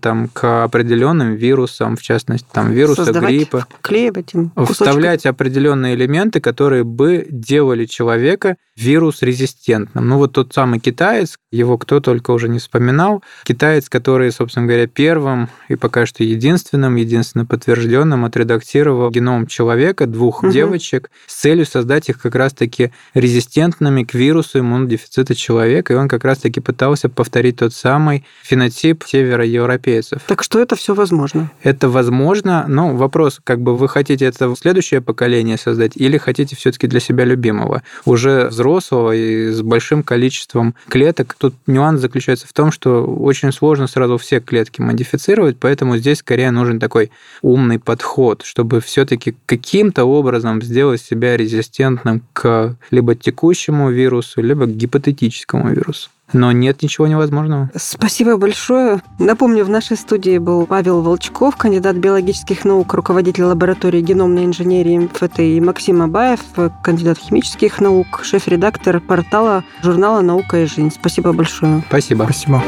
там, 0.00 0.28
к 0.28 0.64
определенным 0.64 1.34
вирусам, 1.34 1.96
в 1.96 2.02
частности, 2.02 2.46
там, 2.52 2.72
вируса 2.72 3.04
Создавать, 3.04 3.30
гриппа. 3.30 3.66
Вклеивать 3.78 4.34
им 4.34 4.52
Вставлять 4.56 5.26
определенные 5.26 5.94
элементы, 5.94 6.40
которые 6.40 6.84
бы 6.84 7.26
делали 7.30 7.84
человека 7.84 8.56
вирус 8.78 9.22
резистентным. 9.22 10.08
Ну 10.08 10.18
вот 10.18 10.32
тот 10.32 10.54
самый 10.54 10.78
китаец, 10.78 11.36
его 11.50 11.76
кто 11.78 12.00
только 12.00 12.30
уже 12.30 12.48
не 12.48 12.58
вспоминал, 12.58 13.22
китаец, 13.44 13.88
который, 13.88 14.30
собственно 14.30 14.66
говоря, 14.66 14.86
первым 14.86 15.48
и 15.68 15.74
пока 15.74 16.06
что 16.06 16.22
единственным, 16.22 16.94
единственно 16.94 17.44
подтвержденным 17.44 18.24
отредактировал 18.24 19.10
геном 19.10 19.46
человека, 19.46 20.06
двух 20.06 20.44
угу. 20.44 20.52
девочек, 20.52 21.10
с 21.26 21.34
целью 21.40 21.66
создать 21.66 22.08
их 22.08 22.20
как 22.20 22.36
раз-таки 22.36 22.92
резистентными 23.14 24.04
к 24.04 24.14
вирусу 24.14 24.60
иммунодефицита 24.60 25.34
человека, 25.34 25.92
и 25.92 25.96
он 25.96 26.08
как 26.08 26.24
раз-таки 26.24 26.60
пытался 26.60 27.08
повторить 27.08 27.56
тот 27.56 27.74
самый 27.74 28.24
фенотип 28.42 29.04
европейцев. 29.44 30.22
Так 30.26 30.42
что 30.42 30.60
это 30.60 30.76
все 30.76 30.94
возможно? 30.94 31.50
Это 31.62 31.88
возможно, 31.88 32.64
но 32.68 32.94
вопрос, 32.94 33.40
как 33.42 33.60
бы 33.60 33.76
вы 33.76 33.88
хотите 33.88 34.24
это 34.26 34.48
в 34.48 34.56
следующее 34.56 35.00
поколение 35.00 35.56
создать 35.56 35.92
или 35.96 36.18
хотите 36.18 36.56
все-таки 36.56 36.86
для 36.86 37.00
себя 37.00 37.24
любимого, 37.24 37.82
уже 38.04 38.48
взрослого 38.48 39.14
и 39.14 39.50
с 39.50 39.62
большим 39.62 40.02
количеством 40.02 40.74
клеток. 40.88 41.34
Тут 41.38 41.54
нюанс 41.66 42.00
заключается 42.00 42.46
в 42.46 42.52
том, 42.52 42.72
что 42.72 43.04
очень 43.04 43.52
сложно 43.52 43.86
сразу 43.86 44.18
все 44.18 44.40
клетки 44.40 44.80
модифицировать, 44.80 45.56
поэтому 45.58 45.96
здесь 45.96 46.18
скорее 46.18 46.50
нужен 46.50 46.80
такой 46.80 47.10
умный 47.42 47.78
подход, 47.78 48.42
чтобы 48.44 48.80
все-таки 48.80 49.36
каким-то 49.46 50.04
образом 50.04 50.62
сделать 50.62 51.00
себя 51.00 51.36
резистентным 51.36 52.22
к 52.32 52.76
либо 52.90 53.14
текущему 53.14 53.90
вирусу, 53.90 54.42
либо 54.42 54.66
к 54.66 54.76
гипотетическому 54.76 55.70
вирусу. 55.70 56.10
Но 56.32 56.52
нет 56.52 56.82
ничего 56.82 57.06
невозможного. 57.06 57.70
Спасибо 57.74 58.36
большое. 58.36 59.00
Напомню, 59.18 59.64
в 59.64 59.70
нашей 59.70 59.96
студии 59.96 60.38
был 60.38 60.66
Павел 60.66 61.00
Волчков, 61.02 61.56
кандидат 61.56 61.96
биологических 61.96 62.64
наук, 62.64 62.92
руководитель 62.94 63.44
лаборатории 63.44 64.00
геномной 64.00 64.44
инженерии 64.44 64.98
МФТ, 64.98 65.40
и 65.40 65.60
Максим 65.60 66.02
Абаев, 66.02 66.40
кандидат 66.82 67.18
химических 67.18 67.80
наук, 67.80 68.20
шеф-редактор 68.24 69.00
портала 69.00 69.64
журнала 69.82 70.20
«Наука 70.20 70.62
и 70.62 70.66
жизнь». 70.66 70.90
Спасибо 70.90 71.32
большое. 71.32 71.82
Спасибо. 71.88 72.24
Спасибо. 72.24 72.62